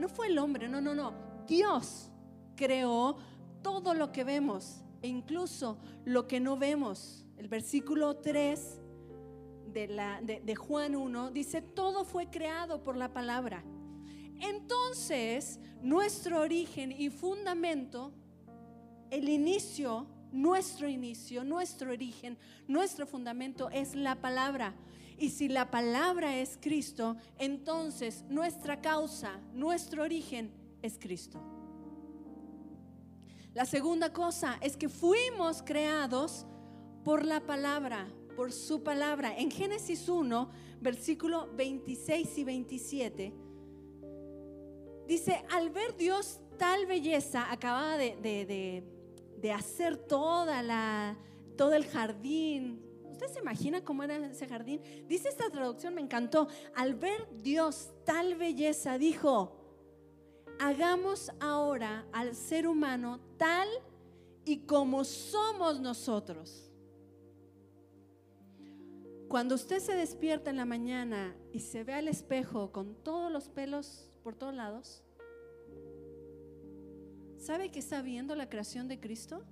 No 0.00 0.08
fue 0.08 0.26
el 0.26 0.38
hombre, 0.38 0.68
no, 0.68 0.80
no, 0.80 0.96
no. 0.96 1.33
Dios 1.46 2.10
creó 2.56 3.16
todo 3.62 3.94
lo 3.94 4.12
que 4.12 4.24
vemos 4.24 4.82
e 5.02 5.08
incluso 5.08 5.78
lo 6.04 6.26
que 6.26 6.40
no 6.40 6.56
vemos. 6.56 7.26
El 7.36 7.48
versículo 7.48 8.16
3 8.16 8.80
de, 9.72 10.54
Juan 10.56 10.94
1 10.94 11.30
dice, 11.30 11.62
todo 11.62 12.04
fue 12.04 12.30
creado 12.30 12.82
por 12.82 12.96
la 12.96 13.12
palabra. 13.12 13.64
Entonces, 14.40 15.58
nuestro 15.82 16.40
origen 16.40 16.92
y 16.92 17.10
fundamento, 17.10 18.12
el 19.10 19.28
inicio 19.28 20.06
nuestro 20.34 20.88
inicio, 20.88 21.44
nuestro 21.44 21.92
origen, 21.92 22.36
nuestro 22.66 23.06
fundamento 23.06 23.70
es 23.70 23.94
la 23.94 24.16
palabra. 24.16 24.74
Y 25.16 25.30
si 25.30 25.48
la 25.48 25.70
palabra 25.70 26.36
es 26.36 26.58
Cristo, 26.60 27.16
entonces 27.38 28.24
nuestra 28.28 28.80
causa, 28.80 29.38
nuestro 29.54 30.02
origen 30.02 30.50
es 30.84 30.98
Cristo. 30.98 31.40
La 33.54 33.64
segunda 33.64 34.12
cosa 34.12 34.58
es 34.60 34.76
que 34.76 34.88
fuimos 34.88 35.62
creados 35.62 36.46
por 37.04 37.24
la 37.24 37.40
palabra, 37.40 38.08
por 38.36 38.52
su 38.52 38.82
palabra. 38.82 39.36
En 39.38 39.50
Génesis 39.50 40.08
1, 40.08 40.50
versículo 40.80 41.48
26 41.54 42.38
y 42.38 42.44
27, 42.44 43.34
dice, 45.06 45.44
al 45.50 45.70
ver 45.70 45.96
Dios 45.96 46.40
tal 46.58 46.86
belleza, 46.86 47.50
acababa 47.50 47.96
de, 47.96 48.16
de 48.16 48.94
de 49.44 49.52
hacer 49.52 49.98
toda 49.98 50.62
la, 50.62 51.18
todo 51.54 51.74
el 51.74 51.84
jardín. 51.84 52.82
¿Usted 53.12 53.26
se 53.26 53.40
imagina 53.40 53.84
cómo 53.84 54.02
era 54.02 54.16
ese 54.16 54.46
jardín? 54.46 54.80
Dice 55.06 55.28
esta 55.28 55.50
traducción, 55.50 55.92
me 55.92 56.00
encantó. 56.00 56.48
Al 56.74 56.94
ver 56.94 57.28
Dios 57.42 57.90
tal 58.06 58.36
belleza, 58.36 58.96
dijo, 58.96 59.63
hagamos 60.58 61.30
ahora 61.40 62.06
al 62.12 62.34
ser 62.34 62.66
humano 62.66 63.20
tal 63.36 63.68
y 64.44 64.58
como 64.66 65.04
somos 65.04 65.80
nosotros. 65.80 66.70
Cuando 69.28 69.54
usted 69.54 69.80
se 69.80 69.94
despierta 69.94 70.50
en 70.50 70.56
la 70.56 70.64
mañana 70.64 71.34
y 71.52 71.60
se 71.60 71.82
ve 71.82 71.94
al 71.94 72.08
espejo 72.08 72.70
con 72.72 72.94
todos 72.94 73.32
los 73.32 73.48
pelos 73.48 74.08
por 74.22 74.34
todos 74.36 74.54
lados, 74.54 75.04
¿Sabe 77.44 77.70
que 77.70 77.78
está 77.78 78.00
viendo 78.00 78.34
la 78.34 78.48
creación 78.48 78.88
de 78.88 78.98
Cristo? 78.98 79.44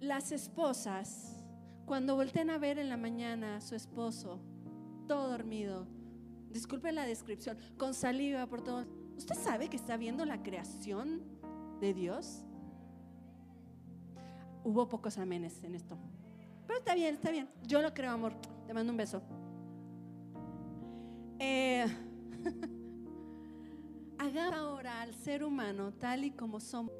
Las 0.00 0.32
esposas, 0.32 1.44
cuando 1.84 2.16
volteen 2.16 2.48
a 2.48 2.56
ver 2.56 2.78
en 2.78 2.88
la 2.88 2.96
mañana 2.96 3.56
a 3.56 3.60
su 3.60 3.74
esposo, 3.74 4.40
todo 5.06 5.28
dormido, 5.28 5.86
disculpe 6.50 6.92
la 6.92 7.04
descripción, 7.04 7.58
con 7.76 7.94
saliva 7.94 8.46
por 8.46 8.62
todo, 8.62 8.86
¿usted 9.16 9.34
sabe 9.34 9.68
que 9.68 9.76
está 9.76 9.96
viendo 9.96 10.24
la 10.24 10.42
creación 10.42 11.22
de 11.80 11.94
Dios? 11.94 12.44
Hubo 14.64 14.88
pocos 14.88 15.18
amenes 15.18 15.62
en 15.64 15.74
esto. 15.74 15.96
Pero 16.66 16.78
está 16.80 16.94
bien, 16.94 17.14
está 17.14 17.30
bien. 17.30 17.48
Yo 17.66 17.80
lo 17.80 17.94
creo, 17.94 18.12
amor. 18.12 18.34
Te 18.66 18.74
mando 18.74 18.92
un 18.92 18.98
beso. 18.98 19.22
Eh, 21.38 21.86
haga 24.18 24.56
ahora 24.56 25.00
al 25.00 25.14
ser 25.14 25.44
humano 25.44 25.92
tal 25.94 26.24
y 26.24 26.32
como 26.32 26.60
somos. 26.60 26.92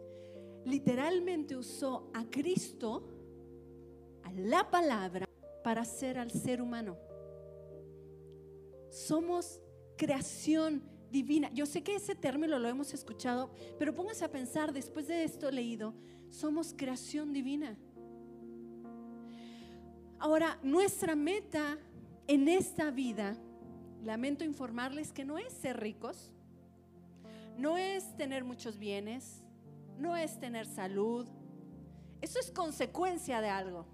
Literalmente 0.65 1.57
usó 1.57 2.11
a 2.15 2.25
Cristo, 2.25 3.09
a 4.23 4.33
la 4.33 4.71
palabra, 4.71 5.27
para 5.63 5.85
ser 5.85 6.19
al 6.19 6.31
ser 6.31 6.63
humano. 6.63 6.97
Somos 8.99 9.61
creación 9.97 10.83
divina. 11.13 11.51
Yo 11.55 11.67
sé 11.67 11.85
que 11.85 11.95
ese 11.95 12.17
término 12.17 12.59
lo 12.59 12.69
hemos 12.69 12.93
escuchado, 12.93 13.49
pero 13.79 13.95
póngase 13.95 14.25
a 14.25 14.31
pensar, 14.33 14.73
después 14.73 15.07
de 15.07 15.23
esto 15.23 15.53
leído, 15.53 15.95
somos 16.31 16.75
creación 16.77 17.33
divina. 17.33 17.77
Ahora, 20.19 20.59
nuestra 20.65 21.15
meta 21.15 21.79
en 22.27 22.49
esta 22.49 22.91
vida, 22.91 23.37
lamento 24.03 24.43
informarles 24.43 25.13
que 25.13 25.25
no 25.25 25.39
es 25.39 25.53
ser 25.53 25.79
ricos, 25.79 26.33
no 27.57 27.79
es 27.79 28.17
tener 28.17 28.43
muchos 28.43 28.79
bienes, 28.79 29.45
no 29.97 30.17
es 30.17 30.41
tener 30.41 30.67
salud. 30.67 31.29
Eso 32.21 32.41
es 32.41 32.51
consecuencia 32.51 33.41
de 33.41 33.49
algo. 33.49 33.87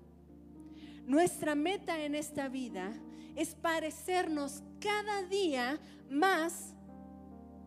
Nuestra 1.07 1.55
meta 1.55 2.03
en 2.03 2.15
esta 2.15 2.49
vida 2.49 2.93
es 3.37 3.55
parecernos 3.55 4.63
cada 4.81 5.23
día 5.23 5.79
más 6.11 6.75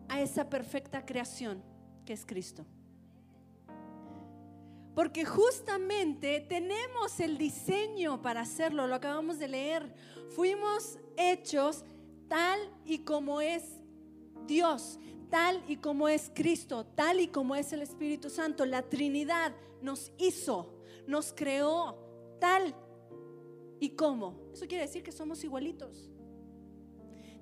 a 0.08 0.20
esa 0.20 0.48
perfecta 0.48 1.04
creación 1.04 1.62
que 2.04 2.12
es 2.12 2.24
Cristo. 2.24 2.64
Porque 4.94 5.24
justamente 5.24 6.40
tenemos 6.48 7.20
el 7.20 7.38
diseño 7.38 8.20
para 8.20 8.40
hacerlo, 8.40 8.86
lo 8.86 8.96
acabamos 8.96 9.38
de 9.38 9.48
leer. 9.48 9.94
Fuimos 10.34 10.98
hechos 11.16 11.84
tal 12.28 12.58
y 12.84 12.98
como 13.00 13.40
es 13.40 13.62
Dios 14.46 14.98
tal 15.30 15.62
y 15.68 15.76
como 15.76 16.08
es 16.08 16.30
Cristo, 16.34 16.86
tal 16.94 17.20
y 17.20 17.28
como 17.28 17.54
es 17.54 17.72
el 17.72 17.82
Espíritu 17.82 18.30
Santo, 18.30 18.64
la 18.64 18.82
Trinidad 18.82 19.52
nos 19.82 20.12
hizo, 20.18 20.74
nos 21.06 21.32
creó 21.32 21.98
tal 22.40 22.74
y 23.80 23.90
como. 23.90 24.50
Eso 24.52 24.66
quiere 24.66 24.84
decir 24.84 25.02
que 25.02 25.12
somos 25.12 25.42
igualitos. 25.44 26.10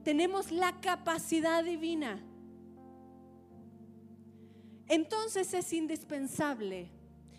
Tenemos 0.04 0.52
la 0.52 0.80
capacidad 0.80 1.64
divina. 1.64 2.22
Entonces 4.88 5.52
es 5.54 5.72
indispensable, 5.72 6.92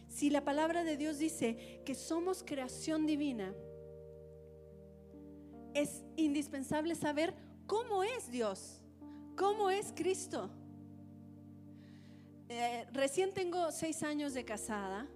Si 0.09 0.29
la 0.29 0.43
palabra 0.43 0.83
de 0.83 0.97
Dios 0.97 1.19
dice 1.19 1.81
que 1.85 1.93
somos 1.93 2.41
creación 2.43 3.05
divina, 3.05 3.53
es 5.73 6.03
indispensable 6.15 6.95
saber 6.95 7.35
cómo 7.67 8.03
es 8.03 8.31
Dios, 8.31 8.81
cómo 9.35 9.69
es 9.69 9.93
Cristo. 9.95 10.49
Eh, 12.49 12.87
recién 12.93 13.33
tengo 13.33 13.71
seis 13.71 14.01
años 14.01 14.33
de 14.33 14.43
casada 14.43 15.07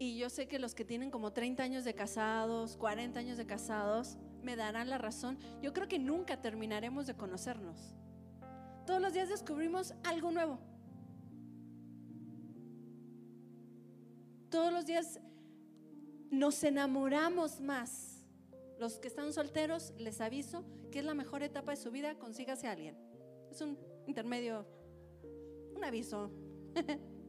y 0.00 0.16
yo 0.16 0.30
sé 0.30 0.48
que 0.48 0.58
los 0.58 0.74
que 0.74 0.86
tienen 0.86 1.10
como 1.10 1.34
30 1.34 1.62
años 1.62 1.84
de 1.84 1.94
casados, 1.94 2.78
40 2.78 3.20
años 3.20 3.36
de 3.36 3.44
casados, 3.44 4.16
me 4.42 4.56
darán 4.56 4.88
la 4.88 4.96
razón. 4.96 5.38
Yo 5.60 5.74
creo 5.74 5.88
que 5.88 5.98
nunca 5.98 6.40
terminaremos 6.40 7.06
de 7.06 7.14
conocernos. 7.14 7.94
Todos 8.86 9.02
los 9.02 9.12
días 9.12 9.28
descubrimos 9.28 9.92
algo 10.02 10.30
nuevo. 10.30 10.58
Todos 14.48 14.72
los 14.72 14.86
días 14.86 15.20
nos 16.30 16.64
enamoramos 16.64 17.60
más. 17.60 18.24
Los 18.78 18.98
que 18.98 19.08
están 19.08 19.34
solteros, 19.34 19.92
les 19.98 20.22
aviso 20.22 20.64
que 20.90 21.00
es 21.00 21.04
la 21.04 21.12
mejor 21.12 21.42
etapa 21.42 21.72
de 21.72 21.76
su 21.76 21.90
vida, 21.90 22.18
consígase 22.18 22.68
a 22.68 22.72
alguien. 22.72 22.96
Es 23.50 23.60
un 23.60 23.76
intermedio, 24.06 24.66
un 25.76 25.84
aviso. 25.84 26.30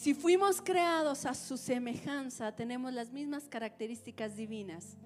si 0.00 0.14
fuimos 0.14 0.62
creados 0.62 1.26
a 1.26 1.34
su 1.34 1.58
semejanza, 1.58 2.56
tenemos 2.56 2.90
las 2.90 3.12
mismas 3.12 3.46
características 3.46 4.34
divinas. 4.34 4.96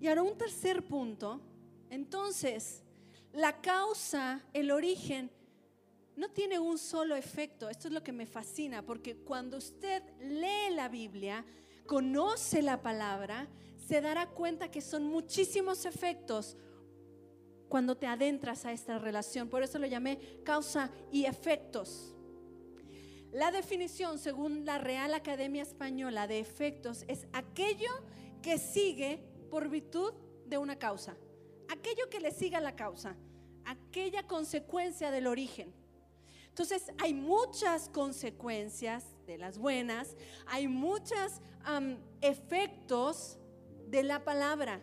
Y 0.00 0.06
ahora 0.06 0.22
un 0.22 0.38
tercer 0.38 0.82
punto, 0.82 1.42
entonces, 1.90 2.82
la 3.34 3.60
causa, 3.60 4.42
el 4.54 4.70
origen, 4.70 5.30
no 6.16 6.30
tiene 6.30 6.58
un 6.58 6.78
solo 6.78 7.16
efecto. 7.16 7.68
Esto 7.68 7.88
es 7.88 7.92
lo 7.92 8.02
que 8.02 8.12
me 8.12 8.24
fascina, 8.24 8.80
porque 8.80 9.14
cuando 9.14 9.58
usted 9.58 10.02
lee 10.20 10.74
la 10.74 10.88
Biblia, 10.88 11.44
conoce 11.84 12.62
la 12.62 12.80
palabra, 12.80 13.46
se 13.76 14.00
dará 14.00 14.26
cuenta 14.26 14.70
que 14.70 14.80
son 14.80 15.04
muchísimos 15.04 15.84
efectos 15.84 16.56
cuando 17.68 17.94
te 17.94 18.06
adentras 18.06 18.64
a 18.64 18.72
esta 18.72 18.98
relación. 18.98 19.50
Por 19.50 19.62
eso 19.62 19.78
lo 19.78 19.86
llamé 19.86 20.40
causa 20.44 20.90
y 21.12 21.26
efectos. 21.26 22.14
La 23.32 23.50
definición, 23.50 24.18
según 24.18 24.64
la 24.64 24.78
Real 24.78 25.12
Academia 25.12 25.62
Española 25.62 26.26
de 26.26 26.38
efectos, 26.38 27.04
es 27.08 27.26
aquello 27.32 27.90
que 28.42 28.58
sigue 28.58 29.22
por 29.50 29.68
virtud 29.68 30.14
de 30.46 30.56
una 30.56 30.78
causa. 30.78 31.16
Aquello 31.68 32.08
que 32.08 32.20
le 32.20 32.30
siga 32.30 32.60
la 32.60 32.74
causa, 32.74 33.16
aquella 33.66 34.26
consecuencia 34.26 35.10
del 35.10 35.26
origen. 35.26 35.74
Entonces 36.48 36.90
hay 36.98 37.12
muchas 37.12 37.90
consecuencias 37.90 39.04
de 39.26 39.36
las 39.36 39.58
buenas, 39.58 40.16
hay 40.46 40.66
muchos 40.66 41.40
efectos 42.22 43.38
de 43.86 44.02
la 44.02 44.24
palabra. 44.24 44.80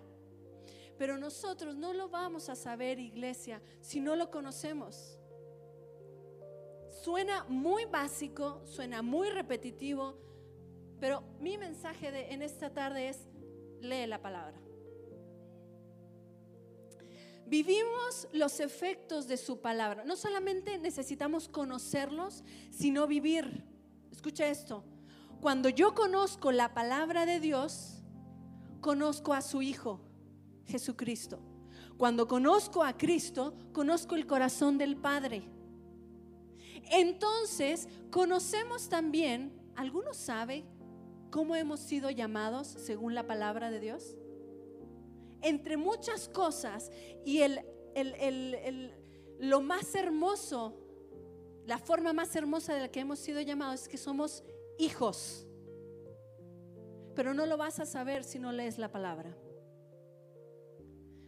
Pero 0.97 1.17
nosotros 1.17 1.75
no 1.75 1.93
lo 1.93 2.09
vamos 2.09 2.47
a 2.47 2.55
saber, 2.55 2.99
iglesia, 2.99 3.61
si 3.81 3.99
no 3.99 4.15
lo 4.15 4.29
conocemos. 4.29 5.17
Suena 7.05 7.45
muy 7.47 7.85
básico, 7.85 8.63
suena 8.65 9.03
muy 9.03 9.29
repetitivo, 9.29 10.17
pero 10.99 11.21
mi 11.39 11.55
mensaje 11.55 12.11
de, 12.11 12.33
en 12.33 12.41
esta 12.41 12.73
tarde 12.73 13.09
es, 13.09 13.27
lee 13.79 14.07
la 14.07 14.23
palabra. 14.23 14.59
Vivimos 17.45 18.27
los 18.33 18.59
efectos 18.59 19.27
de 19.27 19.37
su 19.37 19.61
palabra. 19.61 20.03
No 20.03 20.15
solamente 20.15 20.79
necesitamos 20.79 21.47
conocerlos, 21.47 22.43
sino 22.71 23.05
vivir. 23.05 23.63
Escucha 24.11 24.47
esto. 24.47 24.83
Cuando 25.41 25.69
yo 25.69 25.93
conozco 25.93 26.51
la 26.51 26.73
palabra 26.73 27.27
de 27.27 27.39
Dios, 27.39 28.01
conozco 28.81 29.35
a 29.35 29.43
su 29.43 29.61
Hijo, 29.61 30.01
Jesucristo. 30.65 31.39
Cuando 31.99 32.27
conozco 32.27 32.83
a 32.83 32.97
Cristo, 32.97 33.53
conozco 33.73 34.15
el 34.15 34.25
corazón 34.25 34.79
del 34.79 34.97
Padre. 34.97 35.51
Entonces, 36.91 37.87
conocemos 38.11 38.89
también, 38.89 39.51
¿alguno 39.75 40.13
sabe 40.13 40.65
cómo 41.31 41.55
hemos 41.55 41.79
sido 41.79 42.09
llamados 42.09 42.67
según 42.67 43.15
la 43.15 43.25
palabra 43.27 43.71
de 43.71 43.79
Dios? 43.79 44.15
entre 45.45 45.77
muchas 45.77 46.27
cosas 46.27 46.91
y 47.23 47.41
el, 47.41 47.61
lo 49.39 49.61
más 49.61 49.93
hermoso, 49.93 50.73
la 51.65 51.77
forma 51.77 52.13
más 52.13 52.35
hermosa 52.35 52.73
de 52.73 52.81
la 52.81 52.87
que 52.89 53.01
hemos 53.01 53.19
sido 53.19 53.39
llamados 53.41 53.83
es 53.83 53.87
que 53.87 53.97
somos 53.97 54.43
hijos. 54.79 55.45
Pero 57.15 57.33
no 57.35 57.45
lo 57.45 57.57
vas 57.57 57.79
a 57.79 57.85
saber 57.85 58.23
si 58.23 58.39
no 58.39 58.51
lees 58.51 58.79
la 58.79 58.91
palabra. 58.91 59.37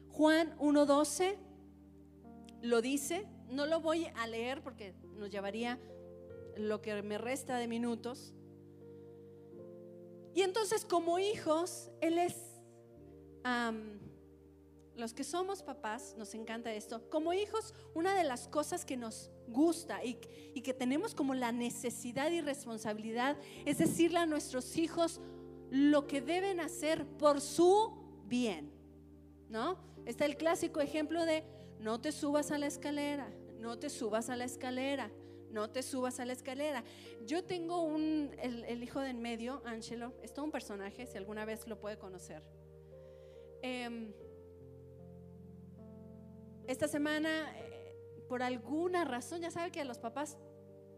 Juan 0.10 0.58
1.12 0.58 1.38
lo 2.64 2.82
dice, 2.82 3.28
no 3.50 3.68
lo 3.68 3.82
voy 3.82 4.08
a 4.16 4.26
leer 4.26 4.64
porque 4.64 4.96
nos 5.18 5.30
llevaría 5.30 5.80
lo 6.56 6.82
que 6.82 7.02
me 7.02 7.18
resta 7.18 7.58
de 7.58 7.68
minutos. 7.68 8.34
Y 10.34 10.42
entonces 10.42 10.86
como 10.86 11.20
hijos, 11.20 11.90
Él 12.02 12.18
es 12.18 12.36
los 14.96 15.14
que 15.14 15.24
somos 15.24 15.62
papás, 15.62 16.16
nos 16.18 16.34
encanta 16.34 16.74
esto. 16.74 17.08
Como 17.10 17.34
hijos, 17.34 17.74
una 17.94 18.16
de 18.16 18.24
las 18.24 18.48
cosas 18.48 18.84
que 18.84 18.98
nos 18.98 19.32
gusta 19.48 20.04
y, 20.04 20.16
que 20.16 20.74
tenemos 20.74 21.14
como 21.14 21.34
la 21.34 21.52
necesidad 21.52 22.32
y 22.32 22.42
responsabilidad 22.42 23.38
es 23.66 23.78
decirle 23.78 24.20
a 24.20 24.26
nuestros 24.26 24.76
hijos 24.78 25.22
lo 25.70 26.08
que 26.08 26.20
deben 26.20 26.60
hacer 26.60 27.06
por 27.06 27.42
su 27.42 27.94
bien. 28.26 28.72
¿No? 29.50 29.78
Está 30.06 30.26
el 30.26 30.36
clásico 30.36 30.82
ejemplo 30.82 31.26
de 31.26 31.44
no 31.80 32.02
te 32.02 32.12
subas 32.12 32.52
a 32.52 32.58
la 32.58 32.68
escalera, 32.68 33.32
no 33.60 33.78
te 33.80 33.90
subas 33.90 34.30
a 34.30 34.36
la 34.36 34.46
escalera, 34.46 35.12
no 35.50 35.70
te 35.70 35.84
subas 35.84 36.20
a 36.20 36.26
la 36.26 36.34
escalera. 36.34 36.84
Yo 37.26 37.44
tengo 37.44 37.84
un, 37.84 38.32
el, 38.40 38.84
hijo 38.84 39.00
de 39.00 39.10
en 39.10 39.22
medio, 39.22 39.62
Angelo, 39.66 40.14
es 40.22 40.34
todo 40.34 40.46
un 40.46 40.52
personaje, 40.52 41.06
si 41.06 41.18
alguna 41.18 41.46
vez 41.46 41.68
lo 41.68 41.80
puede 41.80 41.98
conocer. 41.98 42.44
Eh, 43.62 44.14
esta 46.68 46.88
semana, 46.90 47.56
eh, 47.58 47.96
por 48.28 48.44
alguna 48.44 49.06
razón, 49.06 49.42
ya 49.42 49.52
sabe 49.52 49.72
que 49.72 49.80
a 49.80 49.86
los 49.86 50.00
papás 50.00 50.38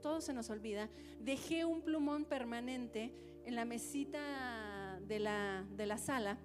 todo 0.01 0.19
se 0.19 0.33
nos 0.33 0.49
olvida, 0.49 0.89
dejé 1.19 1.65
un 1.65 1.83
plumón 1.83 2.25
permanente 2.25 3.13
en 3.45 3.55
la 3.55 3.65
mesita 3.65 4.99
de 5.01 5.19
la, 5.19 5.67
de 5.71 5.85
la 5.85 5.97
sala 5.97 6.39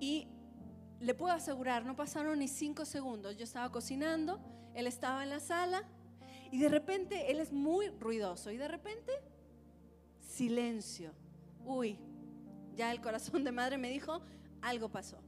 y 0.00 0.26
le 1.00 1.14
puedo 1.14 1.32
asegurar, 1.32 1.84
no 1.84 1.94
pasaron 1.94 2.38
ni 2.38 2.48
cinco 2.48 2.84
segundos. 2.84 3.36
Yo 3.36 3.44
estaba 3.44 3.70
cocinando, 3.70 4.40
él 4.74 4.86
estaba 4.86 5.22
en 5.22 5.30
la 5.30 5.40
sala 5.40 5.84
y 6.50 6.58
de 6.58 6.68
repente 6.68 7.30
él 7.30 7.40
es 7.40 7.52
muy 7.52 7.88
ruidoso 7.88 8.50
y 8.50 8.56
de 8.56 8.68
repente 8.68 9.12
silencio. 10.20 11.12
Uy, 11.64 11.98
ya 12.74 12.92
el 12.92 13.00
corazón 13.00 13.44
de 13.44 13.52
madre 13.52 13.78
me 13.78 13.90
dijo, 13.90 14.20
algo 14.60 14.88
pasó. 14.88 15.18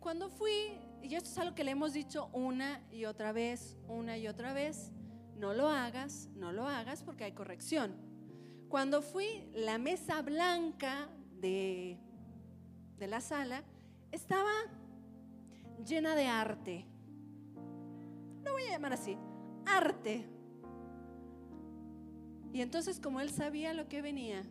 Cuando 0.00 0.28
fui, 0.28 0.78
y 1.02 1.14
esto 1.14 1.30
es 1.30 1.38
algo 1.38 1.54
que 1.54 1.64
le 1.64 1.70
hemos 1.70 1.92
dicho 1.92 2.28
una 2.32 2.82
y 2.90 3.04
otra 3.04 3.32
vez, 3.32 3.76
una 3.88 4.18
y 4.18 4.26
otra 4.26 4.52
vez, 4.52 4.90
no 5.36 5.54
lo 5.54 5.68
hagas, 5.68 6.28
no 6.34 6.52
lo 6.52 6.66
hagas 6.66 7.02
porque 7.02 7.24
hay 7.24 7.32
corrección. 7.32 7.94
Cuando 8.68 9.02
fui, 9.02 9.48
la 9.54 9.78
mesa 9.78 10.22
blanca 10.22 11.08
de, 11.40 11.98
de 12.98 13.06
la 13.06 13.20
sala 13.20 13.62
estaba 14.10 14.52
llena 15.84 16.14
de 16.14 16.26
arte. 16.26 16.86
No 18.44 18.52
voy 18.52 18.64
a 18.64 18.70
llamar 18.70 18.92
así, 18.92 19.16
arte. 19.66 20.26
Y 22.52 22.60
entonces 22.60 23.00
como 23.00 23.20
él 23.20 23.30
sabía 23.30 23.72
lo 23.74 23.88
que 23.88 24.02
venía, 24.02 24.44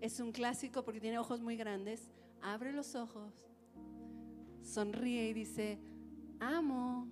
es 0.00 0.20
un 0.20 0.32
clásico 0.32 0.84
porque 0.84 1.00
tiene 1.00 1.18
ojos 1.18 1.40
muy 1.40 1.56
grandes, 1.56 2.10
abre 2.40 2.72
los 2.72 2.94
ojos 2.94 3.34
sonríe 4.62 5.28
y 5.28 5.32
dice, 5.32 5.78
amo. 6.38 7.08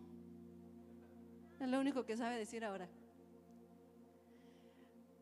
Es 1.60 1.68
lo 1.68 1.80
único 1.80 2.04
que 2.04 2.16
sabe 2.16 2.36
decir 2.36 2.64
ahora. 2.64 2.88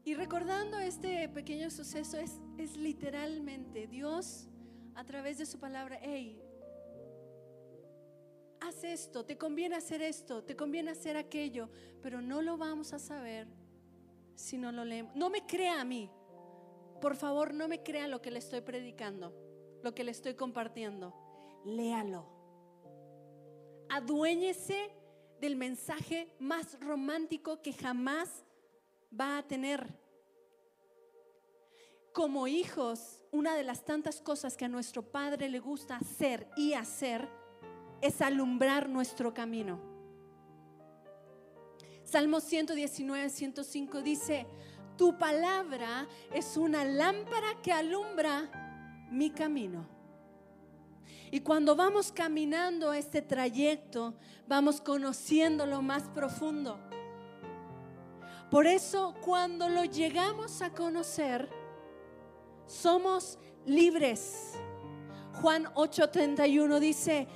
Y 0.04 0.14
recordando 0.14 0.78
este 0.78 1.28
pequeño 1.28 1.70
suceso, 1.70 2.18
es, 2.18 2.40
es 2.58 2.76
literalmente 2.76 3.86
Dios 3.86 4.46
a 4.94 5.04
través 5.04 5.38
de 5.38 5.46
su 5.46 5.58
palabra, 5.58 5.98
hey, 6.00 6.40
haz 8.66 8.84
esto, 8.84 9.24
te 9.24 9.38
conviene 9.38 9.76
hacer 9.76 10.02
esto, 10.02 10.42
te 10.42 10.56
conviene 10.56 10.90
hacer 10.90 11.16
aquello, 11.16 11.68
pero 12.02 12.20
no 12.20 12.42
lo 12.42 12.56
vamos 12.56 12.92
a 12.92 12.98
saber 12.98 13.46
si 14.34 14.58
no 14.58 14.72
lo 14.72 14.84
leemos. 14.84 15.14
No 15.14 15.30
me 15.30 15.46
crea 15.46 15.80
a 15.80 15.84
mí, 15.84 16.10
por 17.00 17.16
favor, 17.16 17.54
no 17.54 17.68
me 17.68 17.82
crea 17.82 18.08
lo 18.08 18.20
que 18.20 18.30
le 18.30 18.38
estoy 18.38 18.60
predicando, 18.60 19.34
lo 19.82 19.94
que 19.94 20.04
le 20.04 20.10
estoy 20.10 20.34
compartiendo 20.34 21.14
léalo. 21.64 22.26
Aduéñese 23.88 24.90
del 25.40 25.56
mensaje 25.56 26.32
más 26.38 26.78
romántico 26.80 27.60
que 27.60 27.72
jamás 27.72 28.44
va 29.18 29.38
a 29.38 29.42
tener. 29.46 29.86
Como 32.12 32.46
hijos, 32.46 33.24
una 33.30 33.56
de 33.56 33.62
las 33.62 33.84
tantas 33.84 34.20
cosas 34.20 34.56
que 34.56 34.64
a 34.64 34.68
nuestro 34.68 35.02
Padre 35.02 35.48
le 35.48 35.60
gusta 35.60 35.96
hacer 35.96 36.48
y 36.56 36.72
hacer 36.72 37.28
es 38.00 38.20
alumbrar 38.20 38.88
nuestro 38.88 39.32
camino. 39.32 39.78
Salmo 42.04 42.40
119, 42.40 43.28
105 43.28 44.02
dice, 44.02 44.46
tu 44.96 45.18
palabra 45.18 46.06
es 46.32 46.56
una 46.56 46.84
lámpara 46.84 47.60
que 47.62 47.72
alumbra 47.72 49.08
mi 49.10 49.30
camino. 49.30 49.86
Y 51.30 51.40
cuando 51.40 51.74
vamos 51.74 52.12
caminando 52.12 52.92
este 52.92 53.22
trayecto, 53.22 54.14
vamos 54.46 54.80
conociendo 54.80 55.66
lo 55.66 55.82
más 55.82 56.04
profundo. 56.04 56.78
Por 58.50 58.66
eso 58.66 59.14
cuando 59.24 59.68
lo 59.68 59.84
llegamos 59.84 60.62
a 60.62 60.70
conocer, 60.70 61.48
somos 62.66 63.38
libres. 63.66 64.54
Juan 65.40 65.66
8:31 65.74 66.78
dice, 66.78 67.26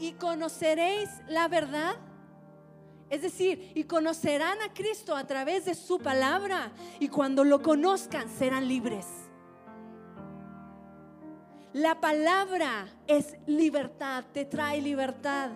y 0.00 0.12
conoceréis 0.12 1.10
la 1.28 1.46
verdad. 1.46 1.96
Es 3.10 3.22
decir, 3.22 3.72
y 3.74 3.84
conocerán 3.84 4.62
a 4.62 4.72
Cristo 4.72 5.14
a 5.14 5.26
través 5.26 5.66
de 5.66 5.74
su 5.74 5.98
palabra. 5.98 6.72
Y 6.98 7.08
cuando 7.08 7.44
lo 7.44 7.60
conozcan, 7.60 8.28
serán 8.28 8.66
libres. 8.66 9.06
La 11.72 12.00
palabra 12.00 12.88
es 13.06 13.36
libertad, 13.46 14.24
te 14.32 14.44
trae 14.44 14.80
libertad, 14.80 15.50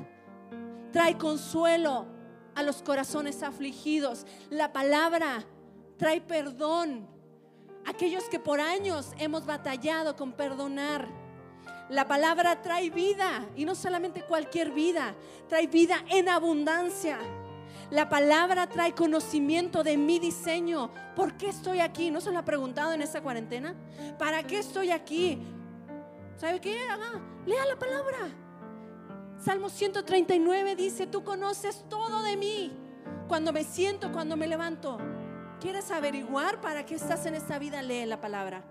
trae 0.92 1.16
consuelo 1.16 2.06
a 2.54 2.62
los 2.62 2.82
corazones 2.82 3.42
afligidos. 3.42 4.26
La 4.50 4.72
palabra 4.72 5.44
trae 5.96 6.20
perdón. 6.20 7.08
Aquellos 7.86 8.24
que 8.24 8.38
por 8.38 8.60
años 8.60 9.12
hemos 9.18 9.46
batallado 9.46 10.16
con 10.16 10.32
perdonar. 10.32 11.23
La 11.90 12.06
palabra 12.08 12.62
trae 12.62 12.90
vida 12.90 13.46
y 13.54 13.64
no 13.64 13.74
solamente 13.74 14.22
cualquier 14.22 14.70
vida, 14.70 15.14
trae 15.48 15.66
vida 15.66 15.96
en 16.08 16.28
abundancia. 16.28 17.18
La 17.90 18.08
palabra 18.08 18.66
trae 18.66 18.94
conocimiento 18.94 19.82
de 19.82 19.96
mi 19.96 20.18
diseño. 20.18 20.90
¿Por 21.14 21.36
qué 21.36 21.48
estoy 21.48 21.80
aquí? 21.80 22.10
¿No 22.10 22.20
se 22.20 22.32
lo 22.32 22.38
ha 22.38 22.44
preguntado 22.44 22.92
en 22.92 23.02
esta 23.02 23.22
cuarentena? 23.22 23.74
¿Para 24.18 24.42
qué 24.42 24.58
estoy 24.58 24.90
aquí? 24.90 25.42
¿Sabe 26.36 26.60
qué? 26.60 26.74
lea 27.46 27.66
la 27.66 27.78
palabra. 27.78 28.18
Salmo 29.38 29.68
139 29.68 30.74
dice, 30.76 31.06
tú 31.06 31.22
conoces 31.22 31.84
todo 31.90 32.22
de 32.22 32.36
mí. 32.36 32.72
Cuando 33.28 33.52
me 33.52 33.62
siento, 33.62 34.10
cuando 34.10 34.36
me 34.36 34.46
levanto. 34.46 34.98
¿Quieres 35.60 35.90
averiguar 35.90 36.60
para 36.60 36.86
qué 36.86 36.94
estás 36.94 37.26
en 37.26 37.34
esta 37.34 37.58
vida? 37.58 37.82
Lee 37.82 38.06
la 38.06 38.20
palabra. 38.20 38.64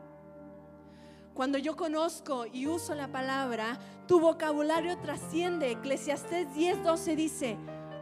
Cuando 1.34 1.58
yo 1.58 1.76
conozco 1.76 2.46
y 2.46 2.68
uso 2.68 2.94
la 2.94 3.08
palabra, 3.08 3.80
tu 4.08 4.20
vocabulario 4.20 5.00
trasciende. 5.00 5.72
Eclesiastés 5.72 6.48
10:12 6.54 7.16
dice, 7.16 7.58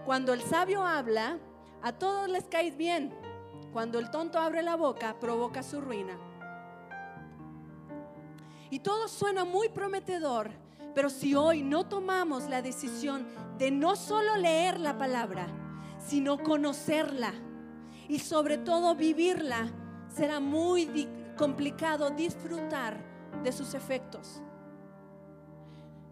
cuando 0.06 0.34
el 0.34 0.41
sabio 0.41 0.84
habla, 0.86 1.39
a 1.82 1.94
todos 1.94 2.28
les 2.28 2.44
caes 2.50 2.76
bien. 2.76 3.13
Cuando 3.72 4.00
el 4.00 4.12
tonto 4.12 4.38
abre 4.38 4.62
la 4.63 4.76
boca, 4.76 5.17
provoca 5.17 5.63
su 5.63 5.80
ruina. 5.80 6.17
Y 8.70 8.80
todo 8.80 9.08
suena 9.08 9.46
muy 9.46 9.70
prometedor, 9.70 10.52
pero 10.94 11.10
si 11.10 11.34
hoy 11.34 11.63
no 11.63 11.86
tomamos 11.88 12.50
la 12.50 12.62
decisión 12.62 13.26
de 13.58 13.72
no 13.72 13.96
solo 13.96 14.36
leer 14.36 14.78
la 14.78 14.98
palabra, 14.98 15.48
sino 15.98 16.38
conocerla 16.38 17.34
y 18.10 18.20
sobre 18.20 18.58
todo 18.58 18.94
vivirla, 18.96 19.72
será 20.10 20.41
muy 20.41 21.08
complicado 21.38 22.10
disfrutar 22.10 23.11
de 23.44 23.52
sus 23.52 23.74
efectos. 23.74 24.41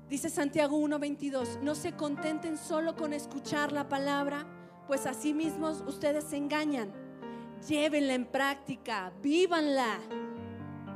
Dice 0.09 0.29
Santiago 0.29 0.77
1:22, 0.77 1.59
no 1.61 1.75
se 1.75 1.93
contenten 1.93 2.57
solo 2.57 2.95
con 2.95 3.13
escuchar 3.13 3.71
la 3.71 3.87
palabra, 3.87 4.47
pues 4.87 5.05
así 5.05 5.33
mismos 5.33 5.83
ustedes 5.85 6.23
se 6.23 6.37
engañan. 6.37 6.91
Llévenla 7.67 8.13
en 8.13 8.25
práctica, 8.25 9.11
vívanla. 9.21 9.99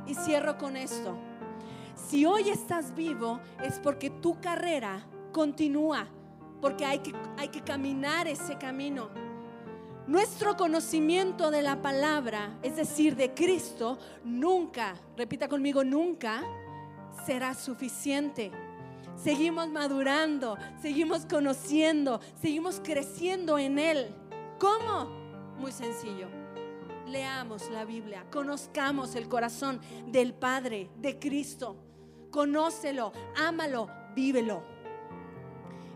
Y 0.06 0.14
cierro 0.14 0.58
con 0.58 0.76
esto. 0.76 1.16
Si 1.94 2.26
hoy 2.26 2.50
estás 2.50 2.94
vivo 2.94 3.40
es 3.62 3.78
porque 3.78 4.10
tu 4.10 4.38
carrera 4.40 5.06
continúa, 5.32 6.08
porque 6.60 6.84
hay 6.84 6.98
que, 6.98 7.14
hay 7.38 7.48
que 7.48 7.62
caminar 7.62 8.26
ese 8.26 8.58
camino. 8.58 9.08
Nuestro 10.06 10.56
conocimiento 10.56 11.50
de 11.50 11.62
la 11.62 11.80
palabra, 11.80 12.58
es 12.62 12.76
decir, 12.76 13.16
de 13.16 13.32
Cristo, 13.32 13.98
nunca, 14.22 14.94
repita 15.16 15.48
conmigo, 15.48 15.82
nunca 15.82 16.42
será 17.24 17.54
suficiente. 17.54 18.50
Seguimos 19.16 19.68
madurando, 19.68 20.58
seguimos 20.82 21.24
conociendo, 21.24 22.20
seguimos 22.40 22.80
creciendo 22.84 23.58
en 23.58 23.78
Él. 23.78 24.14
¿Cómo? 24.58 25.08
Muy 25.58 25.72
sencillo 25.72 26.28
leamos 27.06 27.70
la 27.70 27.84
Biblia, 27.84 28.26
conozcamos 28.30 29.14
el 29.14 29.28
corazón 29.28 29.80
del 30.08 30.34
Padre, 30.34 30.90
de 30.96 31.18
Cristo. 31.18 31.76
Conócelo, 32.30 33.12
ámalo, 33.36 33.88
vívelo. 34.14 34.64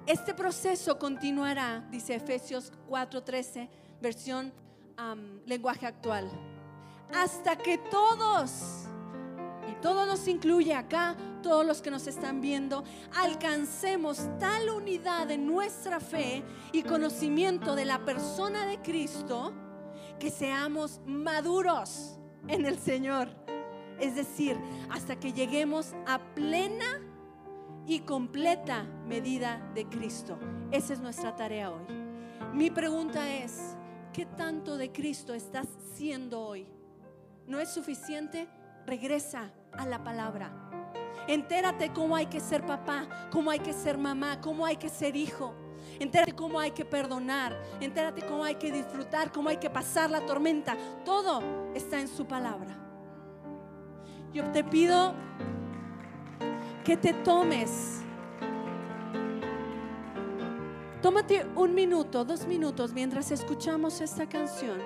Este 0.07 0.33
proceso 0.33 0.99
continuará, 0.99 1.87
dice 1.90 2.14
Efesios 2.14 2.73
4:13, 2.88 3.68
versión 4.01 4.53
lenguaje 5.47 5.87
actual, 5.87 6.29
hasta 7.15 7.57
que 7.57 7.79
todos, 7.79 8.85
y 9.71 9.81
todo 9.81 10.07
nos 10.07 10.27
incluye 10.27 10.75
acá, 10.75 11.17
todos 11.43 11.65
los 11.65 11.81
que 11.81 11.91
nos 11.91 12.07
están 12.07 12.41
viendo, 12.41 12.85
alcancemos 13.15 14.29
tal 14.39 14.71
unidad 14.71 15.31
en 15.31 15.47
nuestra 15.47 16.01
fe 16.01 16.43
y 16.73 16.83
conocimiento 16.83 17.77
de 17.77 17.85
la 17.85 18.05
persona 18.05 18.67
de 18.67 18.79
Cristo, 18.83 19.53
que 20.19 20.31
seamos 20.31 21.01
maduros 21.07 22.19
en 22.49 22.67
el 22.67 22.79
Señor. 22.79 23.29
Es 24.01 24.17
decir, 24.17 24.59
hasta 24.91 25.19
que 25.19 25.33
lleguemos 25.33 25.95
a 26.07 26.19
plena 26.35 27.01
y 27.87 28.01
completa 28.01 28.85
medida 29.07 29.71
de 29.75 29.87
Cristo. 29.87 30.39
Esa 30.71 30.93
es 30.93 31.01
nuestra 31.01 31.35
tarea 31.37 31.71
hoy. 31.71 31.85
Mi 32.53 32.71
pregunta 32.71 33.33
es, 33.33 33.77
¿qué 34.18 34.26
tanto 34.26 34.76
de 34.76 34.90
Cristo 34.90 35.33
estás 35.33 35.68
siendo 35.94 36.40
hoy? 36.40 36.66
¿No 37.46 37.61
es 37.61 37.68
suficiente? 37.68 38.48
Regresa 38.85 39.52
a 39.70 39.87
la 39.87 40.02
palabra. 40.02 40.50
Entérate 41.28 41.92
cómo 41.92 42.16
hay 42.16 42.26
que 42.26 42.40
ser 42.40 42.66
papá, 42.66 43.07
cómo 43.31 43.48
hay 43.48 43.61
que 43.61 43.72
ser 43.72 43.96
mamá, 43.96 44.40
cómo 44.40 44.66
hay 44.66 44.76
que 44.76 44.88
ser 44.88 45.14
hijo. 45.14 45.54
Entérate 46.00 46.33
cómo 46.33 46.59
hay 46.59 46.72
que 46.72 46.85
perdonar. 46.85 47.57
Entérate 47.81 48.26
cómo 48.26 48.42
hay 48.42 48.57
que 48.57 48.72
disfrutar, 48.72 49.31
cómo 49.31 49.50
hay 49.50 49.59
que 49.59 49.70
pasar 49.70 50.11
la 50.11 50.26
tormenta. 50.26 50.76
Todo 51.04 51.40
está 51.76 52.00
en 52.00 52.09
su 52.09 52.26
palabra. 52.26 52.76
Yo 54.33 54.50
te 54.50 54.64
pido 54.64 55.14
que 56.85 56.96
te 56.96 57.12
tomes. 57.12 57.98
Tómate 61.09 61.47
un 61.57 61.75
minuto, 61.75 62.23
dos 62.23 62.47
minutos 62.47 62.92
mientras 62.92 63.31
escuchamos 63.31 64.03
esta 64.03 64.29
canción. 64.29 64.79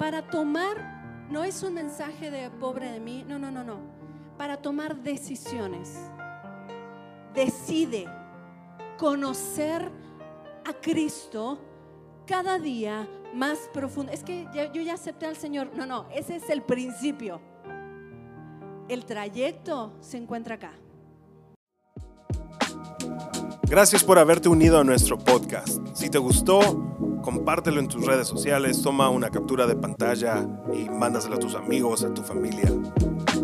Para 0.00 0.20
tomar, 0.20 1.28
no 1.30 1.44
es 1.44 1.62
un 1.62 1.74
mensaje 1.74 2.28
de 2.32 2.50
pobre 2.50 2.90
de 2.90 2.98
mí, 2.98 3.24
no, 3.28 3.38
no, 3.38 3.52
no, 3.52 3.62
no. 3.62 3.78
Para 4.36 4.56
tomar 4.56 4.96
decisiones. 4.96 5.96
Decide 7.34 8.06
conocer 8.98 9.92
a 10.68 10.72
Cristo 10.72 11.60
cada 12.26 12.58
día 12.58 13.08
más 13.32 13.70
profundo. 13.72 14.10
Es 14.10 14.24
que 14.24 14.48
yo 14.74 14.82
ya 14.82 14.94
acepté 14.94 15.26
al 15.26 15.36
Señor. 15.36 15.70
No, 15.76 15.86
no, 15.86 16.06
ese 16.12 16.34
es 16.34 16.50
el 16.50 16.62
principio. 16.62 17.40
El 18.88 19.04
trayecto 19.04 19.92
se 20.00 20.16
encuentra 20.16 20.56
acá. 20.56 20.72
Gracias 23.68 24.02
por 24.02 24.18
haberte 24.18 24.48
unido 24.48 24.80
a 24.80 24.84
nuestro 24.84 25.18
podcast. 25.18 25.78
Si 25.92 26.08
te 26.08 26.16
gustó, 26.16 26.58
compártelo 27.22 27.80
en 27.80 27.88
tus 27.88 28.06
redes 28.06 28.26
sociales, 28.26 28.80
toma 28.80 29.10
una 29.10 29.28
captura 29.28 29.66
de 29.66 29.76
pantalla 29.76 30.48
y 30.72 30.88
mándaselo 30.88 31.36
a 31.36 31.38
tus 31.38 31.54
amigos, 31.54 32.02
a 32.02 32.14
tu 32.14 32.22
familia. 32.22 32.72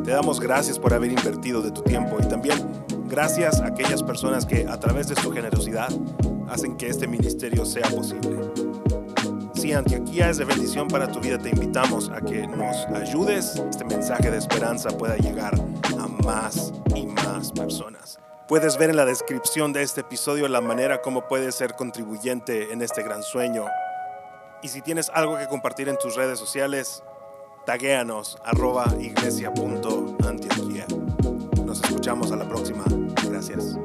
Te 0.02 0.12
damos 0.12 0.40
gracias 0.40 0.78
por 0.78 0.94
haber 0.94 1.10
invertido 1.10 1.60
de 1.60 1.70
tu 1.72 1.82
tiempo 1.82 2.16
y 2.22 2.26
también 2.26 2.58
gracias 3.06 3.60
a 3.60 3.66
aquellas 3.66 4.02
personas 4.02 4.46
que 4.46 4.66
a 4.66 4.80
través 4.80 5.08
de 5.08 5.16
su 5.16 5.30
generosidad 5.30 5.90
hacen 6.48 6.78
que 6.78 6.88
este 6.88 7.06
ministerio 7.06 7.66
sea 7.66 7.90
posible. 7.90 8.50
Si 9.52 9.74
Antioquía 9.74 10.30
es 10.30 10.38
de 10.38 10.46
bendición 10.46 10.88
para 10.88 11.06
tu 11.06 11.20
vida, 11.20 11.36
te 11.36 11.50
invitamos 11.50 12.08
a 12.08 12.22
que 12.22 12.46
nos 12.46 12.86
ayudes, 12.94 13.56
este 13.56 13.84
mensaje 13.84 14.30
de 14.30 14.38
esperanza 14.38 14.88
pueda 14.88 15.18
llegar 15.18 15.54
a 15.98 16.08
más 16.24 16.72
y 16.96 17.04
más 17.04 17.52
personas. 17.52 18.18
Puedes 18.46 18.76
ver 18.76 18.90
en 18.90 18.96
la 18.96 19.06
descripción 19.06 19.72
de 19.72 19.82
este 19.82 20.02
episodio 20.02 20.46
la 20.48 20.60
manera 20.60 21.00
como 21.00 21.26
puedes 21.26 21.54
ser 21.54 21.74
contribuyente 21.76 22.74
en 22.74 22.82
este 22.82 23.02
gran 23.02 23.22
sueño 23.22 23.64
Y 24.62 24.68
si 24.68 24.82
tienes 24.82 25.10
algo 25.14 25.38
que 25.38 25.46
compartir 25.46 25.88
en 25.88 25.96
tus 25.96 26.14
redes 26.14 26.38
sociales, 26.38 27.02
taguéanos 27.64 28.36
arroba 28.44 28.84
iglesia.antioquia. 29.00 30.86
Nos 31.64 31.82
escuchamos 31.82 32.32
a 32.32 32.36
la 32.36 32.46
próxima. 32.46 32.84
Gracias. 33.30 33.78